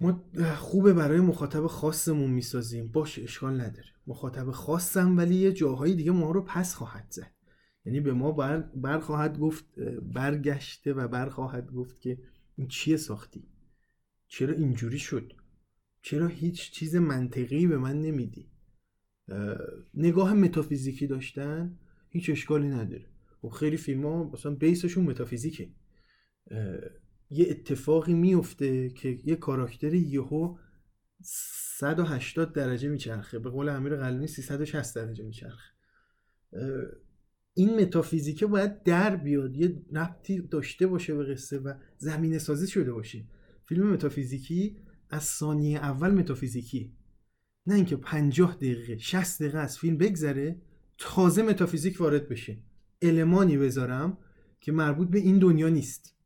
ما 0.00 0.24
خوبه 0.56 0.92
برای 0.92 1.20
مخاطب 1.20 1.66
خاصمون 1.66 2.30
می‌سازیم. 2.30 2.92
باشه 2.92 3.22
اشکال 3.22 3.60
نداره. 3.60 3.88
مخاطب 4.06 4.50
خاصم 4.50 5.16
ولی 5.16 5.34
یه 5.34 5.52
جاهایی 5.52 5.94
دیگه 5.94 6.10
ما 6.10 6.30
رو 6.30 6.42
پس 6.42 6.74
خواهد 6.74 7.06
زد. 7.10 7.32
یعنی 7.84 8.00
به 8.00 8.12
ما 8.12 8.32
بر, 8.32 8.58
بر 8.58 8.98
خواهد 8.98 9.38
گفت 9.38 9.64
برگشته 10.02 10.92
و 10.92 11.08
بر 11.08 11.28
خواهد 11.28 11.72
گفت 11.72 12.00
که 12.00 12.18
این 12.56 12.68
چیه 12.68 12.96
ساختی؟ 12.96 13.48
چرا 14.28 14.54
اینجوری 14.54 14.98
شد؟ 14.98 15.32
چرا 16.06 16.26
هیچ 16.26 16.70
چیز 16.70 16.96
منطقی 16.96 17.66
به 17.66 17.78
من 17.78 18.00
نمیدی؟ 18.00 18.50
نگاه 19.94 20.34
متافیزیکی 20.34 21.06
داشتن 21.06 21.78
هیچ 22.08 22.30
اشکالی 22.30 22.68
نداره. 22.68 23.06
خب 23.42 23.48
خیلی 23.48 23.76
فیلم 23.76 24.06
ها 24.06 24.30
مثلا 24.30 24.54
بیسشون 24.54 25.04
متافیزیکه. 25.04 25.68
یه 27.30 27.46
اتفاقی 27.50 28.14
میفته 28.14 28.90
که 28.90 29.18
یه 29.24 29.36
کاراکتر 29.36 29.94
یهو 29.94 30.56
180 31.22 32.52
درجه 32.52 32.88
میچرخه. 32.88 33.38
به 33.38 33.50
قول 33.50 33.68
امیر 33.68 33.96
قلمی 33.96 34.26
360 34.26 34.96
درجه 34.96 35.24
میچرخه. 35.24 35.72
این 37.54 37.80
متافیزیکه 37.80 38.46
باید 38.46 38.82
در 38.82 39.16
بیاد 39.16 39.56
یه 39.56 39.82
ربطی 39.92 40.40
داشته 40.40 40.86
باشه 40.86 41.14
به 41.14 41.24
قصه 41.24 41.58
و 41.58 41.74
زمینه 41.98 42.38
سازی 42.38 42.66
شده 42.66 42.92
باشه. 42.92 43.24
فیلم 43.64 43.92
متافیزیکی 43.92 44.85
از 45.10 45.24
ثانیه 45.24 45.78
اول 45.78 46.10
متافیزیکی. 46.10 46.92
نه 47.66 47.74
اینکه 47.74 47.96
50 47.96 48.54
دقیقه 48.54 48.98
60 48.98 49.42
دقیقه 49.42 49.58
از 49.58 49.78
فیلم 49.78 49.96
بگذره 49.96 50.62
تازه 50.98 51.42
متافیزیک 51.42 52.00
وارد 52.00 52.28
بشه. 52.28 52.58
المانی 53.02 53.56
بذارم 53.56 54.18
که 54.60 54.72
مربوط 54.72 55.08
به 55.08 55.18
این 55.18 55.38
دنیا 55.38 55.68
نیست. 55.68 56.16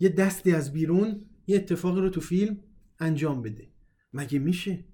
یه 0.00 0.08
دستی 0.08 0.52
از 0.52 0.72
بیرون 0.72 1.24
یه 1.46 1.56
اتفاقی 1.56 2.00
رو 2.00 2.10
تو 2.10 2.20
فیلم 2.20 2.58
انجام 2.98 3.42
بده. 3.42 3.68
مگه 4.12 4.38
میشه؟ 4.38 4.84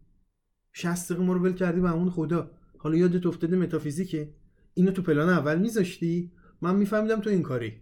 60 0.73 1.09
دقیقه 1.09 1.27
ما 1.27 1.33
رو 1.33 1.43
ول 1.43 1.53
کردی 1.53 1.81
به 1.81 1.89
همون 1.89 2.11
خدا. 2.11 2.51
حالا 2.79 2.97
یادت 2.97 3.27
افتاده 3.27 3.57
متافیزیکه؟ 3.57 4.35
اینو 4.75 4.91
تو 4.91 5.03
پلان 5.03 5.29
اول 5.29 5.59
میذاشتی؟ 5.59 6.33
من 6.61 6.77
میفهمیدم 6.77 7.21
تو 7.21 7.31
این 7.31 7.43
کاری. 7.43 7.81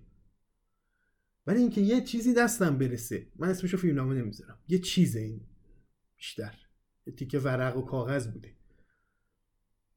ولی 1.46 1.58
اینکه 1.58 1.80
یه 1.80 2.00
چیزی 2.00 2.34
دستم 2.34 2.78
برسه 2.78 3.26
من 3.36 3.48
اسمشو 3.48 3.76
فیلمنامه 3.76 4.14
نمی‌ذارم. 4.14 4.58
یه 4.68 4.78
چیزه 4.78 5.20
این. 5.20 5.40
بیشتر. 6.20 6.54
تیکه 7.16 7.38
ورق 7.38 7.76
و 7.76 7.82
کاغذ 7.82 8.26
بوده. 8.28 8.56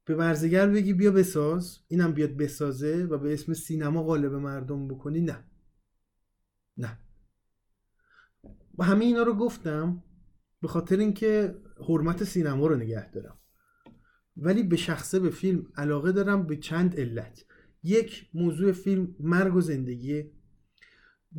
به 0.04 0.14
ورزگر 0.14 0.68
بگی 0.68 0.92
بیا 0.92 1.10
بساز. 1.10 1.78
اینم 1.88 2.12
بیاد 2.12 2.36
بسازه 2.36 3.04
و 3.04 3.18
به 3.18 3.32
اسم 3.32 3.52
سینما 3.52 4.02
غالب 4.02 4.34
مردم 4.34 4.88
بکنی. 4.88 5.20
نه. 5.20 5.44
نه. 6.76 6.98
و 8.78 8.84
همه 8.84 9.04
اینا 9.04 9.22
رو 9.22 9.34
گفتم 9.34 10.02
به 10.62 10.68
خاطر 10.68 10.96
اینکه 10.96 11.54
حرمت 11.88 12.24
سینما 12.24 12.66
رو 12.66 12.76
نگه 12.76 13.10
دارم. 13.10 13.38
ولی 14.36 14.62
به 14.62 14.76
شخصه 14.76 15.20
به 15.20 15.30
فیلم 15.30 15.66
علاقه 15.76 16.12
دارم 16.12 16.46
به 16.46 16.56
چند 16.56 17.00
علت. 17.00 17.44
یک 17.82 18.30
موضوع 18.34 18.72
فیلم 18.72 19.14
مرگ 19.20 19.56
و 19.56 19.60
زندگی 19.60 20.30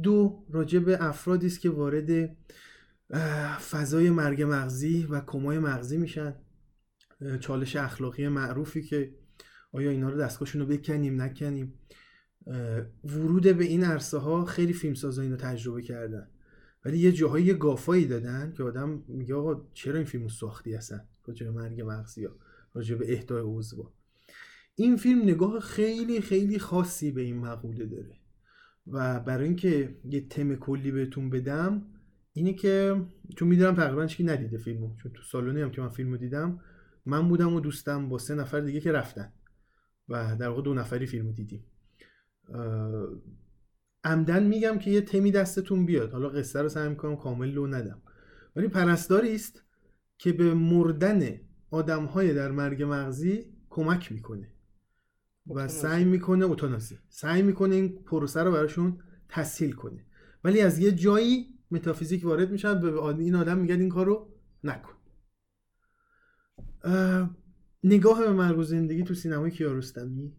دو 0.04 0.46
راجع 0.50 0.80
به 0.80 1.04
افرادی 1.04 1.48
است 1.48 1.60
که 1.60 1.70
وارد 1.70 2.38
فضای 3.72 4.10
مرگ 4.10 4.44
مغزی 4.44 5.06
و 5.06 5.22
کمای 5.22 5.60
مغزی 5.60 5.98
میشن. 5.98 6.36
چالش 7.40 7.76
اخلاقی 7.76 8.28
معروفی 8.28 8.82
که 8.82 9.16
آیا 9.72 9.90
اینا 9.90 10.10
رو 10.10 10.18
دستگاهشون 10.18 10.62
رو 10.62 10.68
بکنیم 10.68 11.22
نکنیم. 11.22 11.74
ورود 13.04 13.44
به 13.58 13.64
این 13.64 13.84
عرصه 13.84 14.18
ها 14.18 14.46
خیلی 14.46 14.74
فیلمسازا 14.74 15.22
اینو 15.22 15.36
تجربه 15.36 15.82
کردن. 15.82 16.28
ولی 16.86 16.98
یه 16.98 17.12
جاهایی 17.12 17.54
گافایی 17.54 18.06
دادن 18.06 18.54
که 18.58 18.64
آدم 18.64 19.04
میگه 19.08 19.36
آقا 19.36 19.62
چرا 19.74 19.96
این 19.96 20.06
فیلمو 20.06 20.30
ساختی 20.30 20.74
هستن 20.74 21.08
راجع 21.26 21.46
به 21.46 21.52
مرگ 21.52 21.82
مغزی 21.82 22.26
ها 22.26 22.32
راجع 22.74 22.96
به 22.96 23.14
اهدای 23.14 23.44
عضو 23.46 23.92
این 24.76 24.98
فیلم 24.98 25.22
نگاه 25.22 25.60
خیلی 25.60 26.22
خیلی 26.22 26.60
خاصی 26.60 27.12
به 27.12 27.22
این 27.22 27.38
مقوله 27.38 27.86
داره. 27.86 28.16
و 28.88 29.20
برای 29.20 29.46
اینکه 29.46 29.96
یه 30.10 30.28
تم 30.28 30.56
کلی 30.56 30.92
بهتون 30.92 31.30
بدم 31.30 31.84
اینه 32.38 32.54
که 32.54 33.02
چون 33.36 33.48
می‌دونم 33.48 33.76
تقریبا 33.76 34.02
هیچکی 34.02 34.24
ندیده 34.24 34.58
فیلمو. 34.58 34.96
چون 34.96 35.12
تو 35.12 35.22
سالونی 35.24 35.62
هم 35.62 35.72
که 35.72 35.82
من 35.82 35.90
فیلمو 35.90 36.18
دیدم 36.18 36.60
من 37.06 37.30
بودم 37.30 37.54
و 37.54 37.60
دوستم 37.60 38.10
با 38.10 38.18
سه 38.18 38.36
نفر 38.36 38.60
دیگه 38.60 38.80
که 38.80 38.92
رفتن 38.92 39.34
و 40.10 40.36
در 40.40 40.50
واقع 40.50 40.62
دو 40.62 40.74
نفری 40.74 41.06
فیلمو 41.06 41.32
دیدیم. 41.32 41.64
عمدن 44.04 44.44
میگم 44.44 44.80
که 44.80 44.92
یه 44.92 45.02
تمی 45.02 45.32
دستتون 45.32 45.86
بیاد. 45.86 46.12
حالا 46.12 46.30
قصه 46.30 46.62
رو 46.62 46.70
سعی 46.70 46.90
می‌کنم 46.90 47.16
کامل 47.16 47.50
لو 47.50 47.68
ندم. 47.68 48.02
ولی 48.56 48.68
پرستاری 48.68 49.36
است 49.36 49.64
که 50.18 50.34
به 50.34 50.54
مردن 50.54 51.40
آدمهای 51.72 52.34
در 52.34 52.52
مرگ 52.52 52.84
مغزی 52.84 53.46
کمک 53.70 54.12
می‌کنه 54.12 54.52
و 55.48 55.68
سعی 55.68 56.04
می‌کنه 56.04 56.46
اوتاناسی. 56.46 57.00
سعی 57.10 57.42
می‌کنه 57.42 57.76
این 57.76 58.04
پروسه 58.04 58.44
رو 58.44 58.52
براشون 58.52 59.00
تسهیل 59.30 59.72
کنه. 59.72 60.06
ولی 60.44 60.62
از 60.62 60.80
یه 60.80 60.92
جایی 60.92 61.55
متافیزیک 61.72 62.26
وارد 62.26 62.52
میشن 62.52 62.80
به 62.80 63.04
این 63.04 63.36
آدم 63.36 63.58
میگن 63.58 63.80
این 63.80 63.90
کارو 63.90 64.34
نکن. 64.64 64.94
نگاه 67.84 68.20
به 68.20 68.32
مرگ 68.32 68.58
و 68.58 68.64
زندگی 68.64 69.04
تو 69.04 69.14
سینمای 69.14 69.52
کیارستمی 69.52 70.38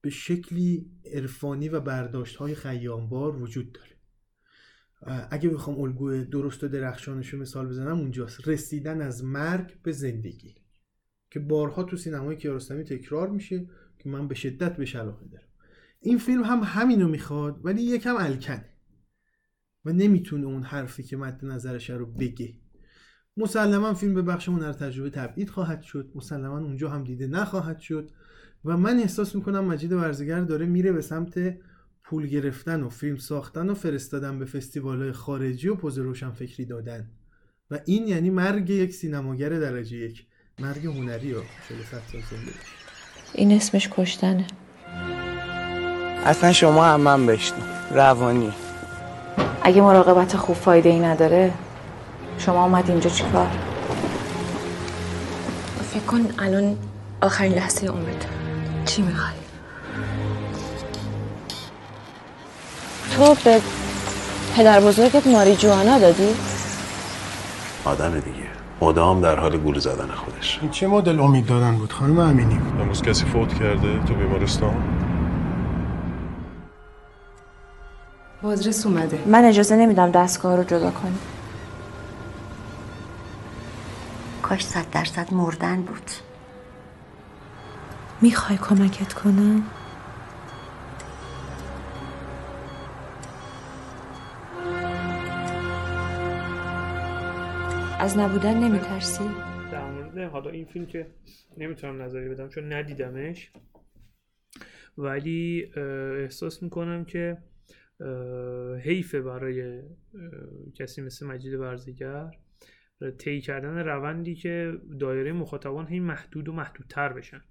به 0.00 0.10
شکلی 0.10 0.90
عرفانی 1.14 1.68
و 1.68 1.80
برداشت 1.80 2.36
های 2.36 2.54
خیامبار 2.54 3.36
وجود 3.42 3.72
داره. 3.72 3.96
اگه 5.30 5.48
بخوام 5.48 5.80
الگوی 5.80 6.24
درست 6.24 6.64
و 6.64 6.68
درخشانش 6.68 7.28
رو 7.28 7.38
مثال 7.38 7.68
بزنم 7.68 7.98
اونجاست. 7.98 8.48
رسیدن 8.48 9.00
از 9.00 9.24
مرگ 9.24 9.82
به 9.82 9.92
زندگی. 9.92 10.54
که 11.30 11.40
بارها 11.40 11.82
تو 11.82 11.96
سینمای 11.96 12.36
کیارستمی 12.36 12.84
تکرار 12.84 13.28
میشه 13.28 13.68
که 13.98 14.08
من 14.08 14.28
به 14.28 14.34
شدت 14.34 14.76
بهش 14.76 14.96
علاقه 14.96 15.26
دارم. 15.26 15.48
این 16.00 16.18
فیلم 16.18 16.44
هم 16.44 16.60
همینو 16.64 17.08
می‌خواد 17.08 17.60
ولی 17.64 17.82
یکم 17.82 18.16
الکنه. 18.18 18.75
و 19.86 19.92
نمی‌تونه 19.92 20.46
اون 20.46 20.62
حرفی 20.62 21.02
که 21.02 21.16
مد 21.16 21.44
نظرش 21.44 21.90
رو 21.90 22.06
بگه. 22.06 22.54
مسلما 23.36 23.94
فیلم 23.94 24.14
به 24.14 24.22
بخش 24.22 24.48
هنر 24.48 24.72
تجربه 24.72 25.10
تبعید 25.10 25.50
خواهد 25.50 25.82
شد. 25.82 26.10
مسلما 26.14 26.58
اونجا 26.58 26.90
هم 26.90 27.04
دیده 27.04 27.26
نخواهد 27.26 27.78
شد. 27.78 28.10
و 28.64 28.76
من 28.76 28.98
احساس 28.98 29.34
می‌کنم 29.34 29.64
مجید 29.64 29.92
ورزگر 29.92 30.40
داره 30.40 30.66
میره 30.66 30.92
به 30.92 31.02
سمت 31.02 31.56
پول 32.04 32.26
گرفتن 32.26 32.82
و 32.82 32.88
فیلم 32.88 33.16
ساختن 33.16 33.70
و 33.70 33.74
فرستادن 33.74 34.38
به 34.38 34.44
فستیوال 34.44 35.12
خارجی 35.12 35.68
و 35.68 35.74
پوز 35.74 35.98
روشن 35.98 36.30
فکری 36.30 36.64
دادن. 36.64 37.10
و 37.70 37.78
این 37.84 38.08
یعنی 38.08 38.30
مرگ 38.30 38.70
یک 38.70 38.94
سینماگر 38.94 39.48
درجه 39.48 39.96
یک. 39.96 40.26
مرگ 40.58 40.86
هنری 40.86 41.34
و 41.34 41.38
این 43.34 43.52
اسمش 43.52 43.88
کشتنه. 43.92 44.46
اصلا 46.24 46.52
شما 46.52 46.84
هم 46.84 47.00
من 47.00 47.26
بشنو 47.26 47.58
روانی. 47.94 48.52
اگه 49.62 49.82
مراقبت 49.82 50.36
خوب 50.36 50.56
فایده 50.56 50.88
ای 50.88 50.98
نداره 50.98 51.52
شما 52.38 52.64
اومد 52.64 52.90
اینجا 52.90 53.10
چیکار؟ 53.10 53.48
فکر 55.90 56.04
کن 56.04 56.20
الان 56.38 56.76
آخرین 57.22 57.52
لحظه 57.52 57.86
عمرت. 57.86 58.26
چی 58.84 59.02
می‌خوای؟ 59.02 59.32
تو 63.16 63.36
به 63.44 63.60
پدر 64.56 64.80
بزرگت 64.80 65.26
ماری 65.26 65.56
جوانا 65.56 65.98
دادی؟ 65.98 66.28
آدم 67.84 68.14
دیگه. 68.14 68.46
مدام 68.80 69.20
در 69.20 69.40
حال 69.40 69.56
گول 69.56 69.78
زدن 69.78 70.08
خودش. 70.14 70.58
این 70.62 70.70
چه 70.70 70.86
مدل 70.86 71.20
امید 71.20 71.46
دادن 71.46 71.76
بود 71.76 71.92
خانم 71.92 72.18
امینی؟ 72.18 72.60
امروز 72.80 73.02
کسی 73.02 73.24
فوت 73.24 73.54
کرده 73.58 73.98
تو 74.08 74.14
بیمارستان؟ 74.14 74.74
بازرس 78.42 78.86
اومده 78.86 79.18
من 79.26 79.44
اجازه 79.44 79.76
نمیدم 79.76 80.10
دستگاه 80.10 80.56
رو 80.56 80.64
جدا 80.64 80.90
کنی 80.90 81.18
کاش 84.42 84.64
صد 84.64 84.90
درصد 84.90 85.34
مردن 85.34 85.82
بود 85.82 86.10
می‌خوای 88.20 88.58
کمکت 88.58 89.12
کنم؟ 89.12 89.62
از 97.98 98.18
نبودن 98.18 98.54
نمیترسی؟ 98.54 99.24
در 99.72 99.90
مورد 99.90 100.18
حالا 100.32 100.50
این 100.50 100.64
فیلم 100.64 100.86
که 100.86 101.06
نمی‌تونم 101.56 102.02
نظری 102.02 102.28
بدم 102.28 102.48
چون 102.48 102.72
ندیدمش 102.72 103.50
ولی 104.98 105.64
احساس 106.22 106.62
می‌کنم 106.62 107.04
که 107.04 107.38
حیفه 108.80 109.20
برای 109.20 109.82
کسی 110.74 111.02
مثل 111.02 111.26
مجید 111.26 111.58
برزیگر 111.58 112.30
طی 113.18 113.40
کردن 113.40 113.78
روندی 113.78 114.34
که 114.34 114.78
دایره 115.00 115.32
مخاطبان 115.32 115.86
هی 115.86 116.00
محدود 116.00 116.48
و 116.48 116.52
محدودتر 116.52 117.12
بشن. 117.12 117.44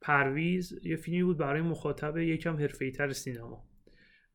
پرویز 0.00 0.80
یه 0.82 0.96
فیلمی 0.96 1.22
بود 1.22 1.38
برای 1.38 1.62
مخاطب 1.62 2.16
یکم 2.16 2.56
حرفه‌ای‌تر 2.56 3.12
سینما. 3.12 3.68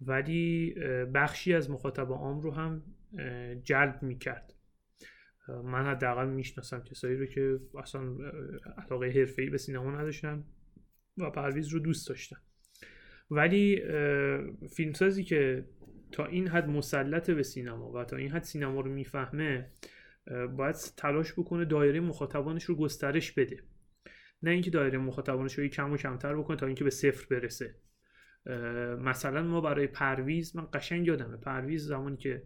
ولی 0.02 0.76
بخشی 1.14 1.54
از 1.54 1.72
مخاطب 1.72 2.12
عام 2.12 2.42
رو 2.42 2.52
هم 2.52 2.84
جلب 3.64 4.04
می‌کرد. 4.04 4.54
من 5.64 5.86
حداقل 5.86 6.30
می‌شناسم 6.30 6.84
کسایی 6.84 7.16
رو 7.16 7.26
که 7.26 7.60
اصلا 7.78 8.02
علاقه 8.78 9.08
حرفه‌ای 9.08 9.50
به 9.50 9.58
سینما 9.58 9.92
نداشتن 9.92 10.44
و 11.18 11.30
پرویز 11.30 11.68
رو 11.68 11.80
دوست 11.80 12.10
داشتن. 12.10 12.38
ولی 13.32 13.82
فیلمسازی 14.76 15.24
که 15.24 15.66
تا 16.12 16.26
این 16.26 16.48
حد 16.48 16.70
مسلط 16.70 17.32
به 17.32 17.44
سینما 17.44 17.92
و 17.92 18.04
تا 18.04 18.18
این 18.18 18.32
حد 18.32 18.44
سینما 18.44 18.82
رو 18.82 18.92
می‌فهمه 18.92 19.72
باید 20.58 20.76
تلاش 20.98 21.34
بکنه 21.34 21.66
دایره 21.66 22.00
مخاطبانش 22.00 22.64
رو 22.64 22.76
گسترش 22.76 23.32
بده. 23.32 23.64
نه 24.44 24.52
اینکه 24.52 24.70
دایره 24.72 24.98
مخاطبانش 24.98 25.60
رو 25.60 25.68
کم 25.68 25.92
و 25.92 25.98
کمتر 25.98 26.36
بکنه 26.36 26.58
تا 26.58 26.66
اینکه 26.66 26.84
به 26.84 26.90
صفر 26.90 27.26
برسه. 27.30 27.76
مثلا 29.00 29.44
ما 29.44 29.62
برای 29.62 29.88
پرویز 29.88 30.56
من 30.56 30.68
قشنگ 30.74 31.08
یادمه 31.08 31.38
پرویز 31.38 31.88
زمانی 31.88 32.18
که 32.18 32.44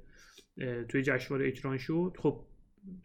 توی 0.89 1.01
جشنواره 1.01 1.47
اکران 1.47 1.77
شد 1.77 2.15
خب 2.19 2.45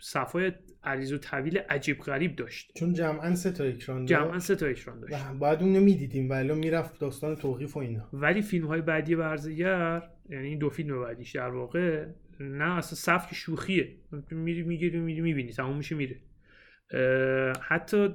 صفای 0.01 0.53
عریض 0.85 1.13
و 1.13 1.19
طویل 1.19 1.59
عجیب 1.59 1.99
غریب 1.99 2.37
داشت. 2.37 2.73
چون 2.77 2.93
جمعا 2.93 3.35
سه 3.35 3.53
تا 3.53 3.65
اکران 3.65 4.05
داشت. 4.05 4.23
جمعا 4.23 4.39
سه 4.39 4.57
تا 4.57 4.67
اکران 4.67 5.01
داشت. 5.01 5.15
و 5.15 5.35
بعد 5.35 5.63
اون 5.63 5.79
می‌دیدیم 5.79 6.31
ولی 6.31 6.53
می‌رفت 6.53 6.99
داستان 7.01 7.37
توقیف 7.37 7.77
و 7.77 7.81
اینا. 7.81 8.09
ولی 8.13 8.43
فیلم 8.43 8.67
های 8.67 8.81
بعدی 8.81 9.17
برزگر 9.17 10.03
یعنی 10.31 10.49
این 10.49 10.59
دو 10.59 10.71
فیلم 10.71 11.03
بعدیش 11.03 11.37
در 11.37 11.49
واقع 11.49 12.07
نه 12.41 12.77
اصلا 12.77 12.97
صف 12.97 13.35
شوخیه. 13.35 13.97
میری 14.31 14.63
می‌گیری 14.63 14.99
میری 14.99 15.21
می‌بینی 15.21 15.53
تموم 15.53 15.77
میشه 15.77 15.95
میره. 15.95 16.17
حتی 17.61 18.09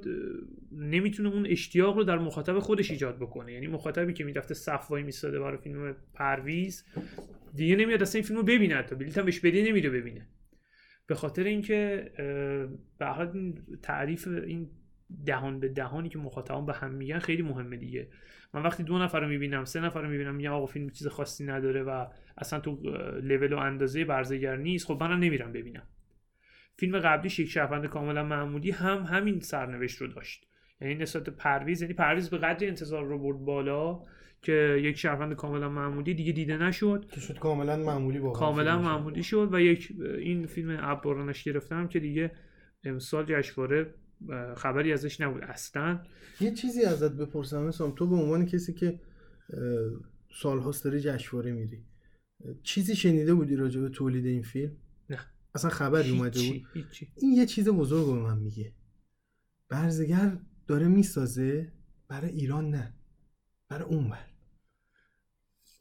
نمی‌تونه 0.71 1.29
اون 1.29 1.45
اشتیاق 1.47 1.97
رو 1.97 2.03
در 2.03 2.17
مخاطب 2.17 2.59
خودش 2.59 2.91
ایجاد 2.91 3.15
بکنه. 3.15 3.53
یعنی 3.53 3.67
مخاطبی 3.67 4.13
که 4.13 4.23
می‌رفته 4.23 4.53
صف 4.53 4.91
وای 4.91 5.03
میستاده 5.03 5.39
برای 5.39 5.57
فیلم 5.57 5.95
پرویز 6.13 6.85
دیگه 7.55 7.75
نمیاد 7.75 8.01
اصلا 8.01 8.19
این 8.19 8.27
فیلم 8.27 8.39
رو 8.39 8.45
ببینه 8.45 8.75
حتی. 8.75 8.95
بلیط 8.95 9.17
هم 9.17 9.25
بهش 9.25 9.39
بده 9.39 9.63
نمیره 9.63 9.89
ببینه. 9.89 10.27
به 11.07 11.15
خاطر 11.15 11.43
اینکه 11.43 12.11
به 12.99 13.05
حال 13.05 13.53
تعریف 13.81 14.27
این 14.27 14.69
دهان 15.25 15.59
به 15.59 15.67
دهانی 15.67 16.09
که 16.09 16.19
مخاطبان 16.19 16.65
به 16.65 16.73
هم 16.73 16.91
میگن 16.91 17.19
خیلی 17.19 17.41
مهمه 17.41 17.77
دیگه. 17.77 18.07
من 18.53 18.63
وقتی 18.63 18.83
دو 18.83 18.97
نفر 18.97 19.19
رو 19.19 19.27
می‌بینم 19.27 19.65
سه 19.65 19.79
نفر 19.79 20.01
رو 20.01 20.09
می‌بینم 20.09 20.35
میگم 20.35 20.51
آقا 20.51 20.65
فیلم 20.65 20.89
چیز 20.89 21.07
خاصی 21.07 21.45
نداره 21.45 21.83
و 21.83 22.05
اصلا 22.37 22.59
تو 22.59 22.79
لول 23.23 23.53
و 23.53 23.57
اندازه 23.57 24.05
برزگر 24.05 24.55
نیست 24.55 24.85
خب 24.85 24.97
منم 25.01 25.19
نمیرم 25.19 25.51
ببینم. 25.51 25.83
فیلم 26.77 26.99
قبلیش 26.99 27.39
یک 27.39 27.49
شهروند 27.49 27.85
کاملا 27.85 28.23
معمولی 28.23 28.71
هم 28.71 28.97
همین 28.97 29.39
سرنوشت 29.39 30.01
رو 30.01 30.07
داشت. 30.07 30.47
یعنی 30.81 30.95
نسبت 30.95 31.29
پرویز 31.29 31.81
یعنی 31.81 31.93
پرویز 31.93 32.29
به 32.29 32.37
قدر 32.37 32.67
انتظار 32.67 33.05
رو 33.05 33.19
برد 33.19 33.37
بالا 33.37 34.01
که 34.43 34.79
یک 34.81 34.97
شهروند 34.97 35.33
کاملا 35.33 35.69
معمولی 35.69 36.13
دیگه 36.13 36.31
دیده 36.31 36.57
نشد. 36.57 37.05
که 37.11 37.19
شد 37.19 37.39
کاملا 37.39 37.77
معمولی 37.77 38.19
با 38.19 38.31
کاملا 38.31 38.81
معمولی 38.81 39.23
شد 39.23 39.53
و 39.53 39.61
یک 39.61 39.93
این 40.17 40.45
فیلم 40.45 40.71
عبارانش 40.71 41.43
گرفتم 41.43 41.87
که 41.87 41.99
دیگه 41.99 42.31
امسال 42.83 43.25
جشنواره 43.27 43.93
خبری 44.57 44.93
ازش 44.93 45.21
نبود 45.21 45.43
اصلا. 45.43 46.01
یه 46.41 46.53
چیزی 46.53 46.83
ازت 46.83 47.11
بپرسم 47.11 47.63
مثلا 47.63 47.91
تو 47.91 48.07
به 48.07 48.15
عنوان 48.15 48.45
کسی 48.45 48.73
که 48.73 48.99
سالهاست 50.41 50.83
داری 50.83 50.99
جشنواره 50.99 51.51
میری 51.51 51.85
چیزی 52.63 52.95
شنیده 52.95 53.33
بودی 53.33 53.55
راجع 53.55 53.81
به 53.81 53.89
تولید 53.89 54.25
این 54.25 54.41
فیلم؟ 54.41 54.71
نه. 55.09 55.19
اصلا 55.55 55.69
خبری 55.69 56.09
اومده 56.09 56.39
بود؟ 56.39 56.61
هیچی. 56.73 57.07
این 57.17 57.33
یه 57.33 57.45
چیز 57.45 57.69
بزرگ 57.69 58.05
به 58.05 58.21
من 58.21 58.37
میگه. 58.37 58.73
برزگر 59.69 60.37
داره 60.67 60.87
می‌سازه 60.87 61.71
برای 62.07 62.31
ایران 62.31 62.69
نه 62.69 62.93
برای 63.69 63.83
اون 63.83 64.09
بر 64.09 64.32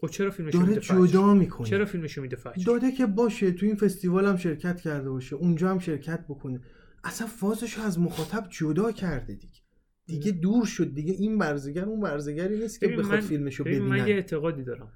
خب 0.02 0.08
چرا 0.08 0.30
فیلمش 0.30 0.54
داره 0.54 0.80
جدا 0.80 1.34
می‌کنه. 1.34 1.66
چرا 1.66 1.84
فیلمشو 1.84 2.22
میده 2.22 2.36
فجر؟ 2.36 2.64
داده 2.66 2.92
که 2.92 3.06
باشه 3.06 3.50
تو 3.50 3.66
این 3.66 3.76
فستیوال 3.76 4.26
هم 4.26 4.36
شرکت 4.36 4.80
کرده 4.80 5.10
باشه 5.10 5.36
اونجا 5.36 5.70
هم 5.70 5.78
شرکت 5.78 6.24
بکنه. 6.28 6.60
اصلا 7.04 7.26
فازش 7.26 7.78
از 7.78 8.00
مخاطب 8.00 8.46
جدا 8.50 8.92
کرده 8.92 9.34
دیگه. 9.34 9.60
دیگه 10.06 10.32
دور 10.32 10.66
شد 10.66 10.94
دیگه. 10.94 11.12
این 11.12 11.38
برزگر 11.38 11.84
اون 11.84 12.00
برزگری 12.00 12.58
نیست 12.58 12.80
که 12.80 12.88
بخواد 12.88 13.20
فیلمشو 13.20 13.64
ببینن 13.64 13.86
من 13.86 14.08
یه 14.08 14.14
اعتقادی 14.14 14.64
دارم. 14.64 14.92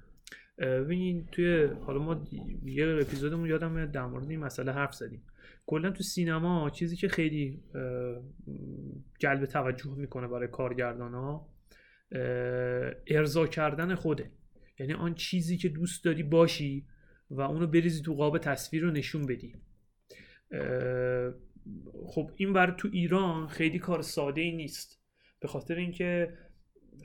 ببینین 0.57 1.25
توی 1.31 1.65
حالا 1.65 1.99
ما 1.99 2.23
یه 2.65 2.97
اپیزودمون 3.01 3.49
یادم 3.49 3.85
در 3.85 4.05
مورد 4.05 4.29
این 4.29 4.39
مسئله 4.39 4.71
حرف 4.71 4.95
زدیم. 4.95 5.23
کلا 5.65 5.91
تو 5.91 6.03
سینما 6.03 6.69
چیزی 6.69 6.95
که 6.95 7.07
خیلی 7.07 7.63
جلب 9.19 9.45
توجه 9.45 9.95
می‌کنه 9.95 10.27
برای 10.27 10.47
کارگردان 10.47 11.13
ها 11.13 11.49
ارضا 13.07 13.47
کردن 13.47 13.95
خوده. 13.95 14.31
یعنی 14.79 14.93
آن 14.93 15.15
چیزی 15.15 15.57
که 15.57 15.69
دوست 15.69 16.05
داری 16.05 16.23
باشی 16.23 16.85
و 17.29 17.41
اونو 17.41 17.67
بریزی 17.67 18.01
تو 18.01 18.15
قاب 18.15 18.37
تصویر 18.37 18.83
رو 18.83 18.91
نشون 18.91 19.25
بدی. 19.25 19.55
خب 22.05 22.31
این 22.35 22.53
بر 22.53 22.71
تو 22.71 22.89
ایران 22.91 23.47
خیلی 23.47 23.79
کار 23.79 24.01
ساده 24.01 24.41
ای 24.41 24.51
نیست. 24.51 25.01
به 25.39 25.47
خاطر 25.47 25.75
اینکه 25.75 26.33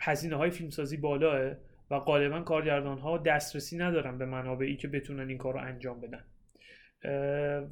هزینه 0.01 0.37
های 0.37 0.51
فیلمسازی 0.51 0.97
بالاه 0.97 1.57
و 1.91 1.99
غالبا 1.99 2.41
کارگردان 2.41 2.99
ها 2.99 3.19
دسترسی 3.19 3.79
ندارن 3.79 4.19
به 4.19 4.27
منابعی 4.27 4.77
که 4.77 4.89
بتونن 4.89 5.29
این 5.29 5.39
کار 5.39 5.55
رو 5.55 5.61
انجام 5.61 6.01
بدن. 6.01 6.25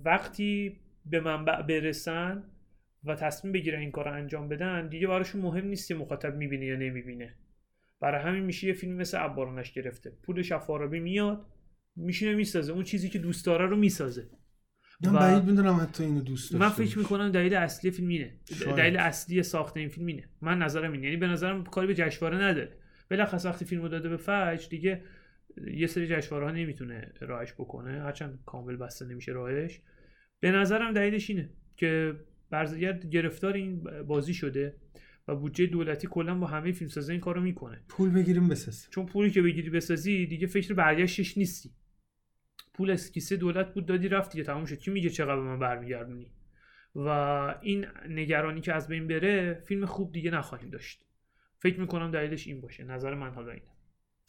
وقتی 0.04 0.80
به 1.06 1.20
منبع 1.20 1.62
برسن 1.62 2.44
و 3.04 3.14
تصمیم 3.14 3.52
بگیرن 3.52 3.80
این 3.80 3.90
کار 3.90 4.04
رو 4.04 4.12
انجام 4.12 4.48
بدن 4.48 4.88
دیگه 4.88 5.06
براشون 5.06 5.40
مهم 5.40 5.66
نیست 5.66 5.88
که 5.88 5.94
مخاطب 5.94 6.36
می‌بینه 6.36 6.66
یا 6.66 6.76
نمی‌بینه. 6.76 7.34
برای 8.00 8.22
همین 8.22 8.44
میشه 8.44 8.66
یه 8.66 8.72
فیلم 8.72 8.96
مثل 8.96 9.18
عبارانش 9.18 9.72
گرفته. 9.72 10.10
پول 10.22 10.42
شفارابی 10.42 11.00
میاد 11.00 11.46
میشینه 11.96 12.34
می‌سازه. 12.34 12.72
اون 12.72 12.84
چیزی 12.84 13.08
که 13.08 13.18
دوست 13.18 13.46
داره 13.46 13.66
رو 13.66 13.76
می‌سازه. 13.76 14.30
من 15.04 15.12
بعید 15.12 15.44
می‌دونم 15.44 15.80
حتی 15.82 16.04
اینو 16.04 16.20
دوست 16.20 16.54
من 16.54 16.68
فکر 16.68 16.98
می‌کنم 16.98 17.30
دلیل 17.30 17.54
اصلی 17.54 17.90
فیلم 17.90 18.08
اینه. 18.08 18.40
دلیل 18.76 18.96
اصلی 18.96 19.42
ساخت 19.42 19.76
این 19.76 19.88
فیلم 19.88 20.06
اینه. 20.06 20.28
من 20.40 20.58
نظرم 20.58 20.92
اینه. 20.92 21.04
یعنی 21.04 21.16
به 21.16 21.26
نظرم 21.26 21.64
کاری 21.64 21.86
به 21.86 21.94
جشنواره 21.94 22.38
نداره. 22.38 22.72
بلخص 23.08 23.46
وقتی 23.46 23.64
فیلمو 23.64 23.88
داده 23.88 24.08
به 24.08 24.16
فجر 24.16 24.68
دیگه 24.70 25.02
یه 25.74 25.86
سری 25.86 26.06
جشنواره 26.06 26.46
ها 26.46 26.52
نمی‌تونه 26.52 27.12
راهش 27.20 27.52
بکنه. 27.52 28.02
هرچند 28.02 28.38
کامل 28.46 28.76
بسته 28.76 29.06
نمیشه 29.06 29.32
راهش 29.32 29.80
به 30.40 30.50
نظرم 30.50 30.92
دلیلش 30.92 31.30
اینه 31.30 31.50
که 31.76 32.14
برزگر 32.50 32.92
گرفتار 32.92 33.52
این 33.52 33.84
بازی 34.06 34.34
شده. 34.34 34.74
و 35.30 35.36
بودجه 35.36 35.66
دولتی 35.66 36.08
کلا 36.10 36.38
با 36.38 36.46
همه 36.46 36.72
فیلمسازا 36.72 37.12
این 37.12 37.20
کارو 37.20 37.40
می‌کنه. 37.40 37.80
پول 37.88 38.11
بگیریم 38.11 38.48
بسازی 38.48 38.86
چون 38.90 39.07
پولی 39.07 39.30
که 39.30 39.42
بگیری 39.42 39.70
بسازی 39.70 40.26
دیگه 40.26 40.46
فکر 40.46 40.74
برگشتش 40.74 41.38
نیستی. 41.38 41.70
پول 42.74 42.90
از 42.90 43.12
کیسه 43.12 43.36
دولت 43.36 43.74
بود 43.74 43.86
دادی 43.86 44.09
رفت 44.09 44.32
دیگه 44.32 44.44
تموم 44.44 44.64
شد. 44.64 44.78
کی 44.78 44.90
میگه 44.90 45.11
چقدر 45.11 45.36
به 45.36 45.42
من 45.42 45.59
برمیگردونی؟ 45.59 46.32
و 46.94 47.09
این 47.62 47.86
نگرانی 48.09 48.61
که 48.61 48.74
از 48.74 48.88
بین 48.88 49.07
بره 49.07 49.62
فیلم 49.64 49.86
خوب 49.86 50.12
دیگه 50.12 50.30
نخواهیم 50.30 50.70
داشت. 50.70 51.07
فکر 51.59 51.80
می‌کنم 51.80 52.11
دلیلش 52.11 52.46
این 52.46 52.61
باشه. 52.61 52.84
نظر 52.84 53.14
من 53.14 53.30
حالا 53.30 53.52
اینه. 53.52 53.66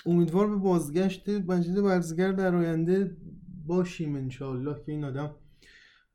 امیدوار 0.05 0.47
به 0.47 0.55
بازگشت 0.55 1.29
مجید 1.29 1.81
برزگر 1.81 2.31
در 2.31 2.55
آینده 2.55 3.17
باشیم 3.65 4.15
انشاءالله 4.15 4.83
که 4.85 4.91
این 4.91 5.03
آدم 5.03 5.35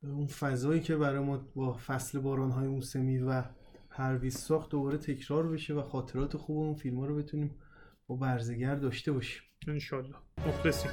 اون 0.03 0.27
فضایی 0.27 0.81
که 0.81 0.95
برای 0.95 1.19
ما 1.19 1.37
با 1.55 1.73
فصل 1.73 2.19
بارانهای 2.19 2.67
موسمی 2.67 3.17
و 3.17 3.43
هر 3.97 4.29
ساخت 4.29 4.69
دوباره 4.69 4.97
تکرار 4.97 5.47
بشه 5.47 5.73
و 5.73 5.81
خاطرات 5.81 6.37
خوب 6.37 6.57
اون 6.57 6.73
فیلم 6.75 6.99
رو 6.99 7.15
بتونیم 7.15 7.55
با 8.07 8.15
برزگر 8.15 8.75
داشته 8.75 9.11
باشیم. 9.11 9.41
انشالله. 9.67 10.15
مخلصیم. 10.47 10.91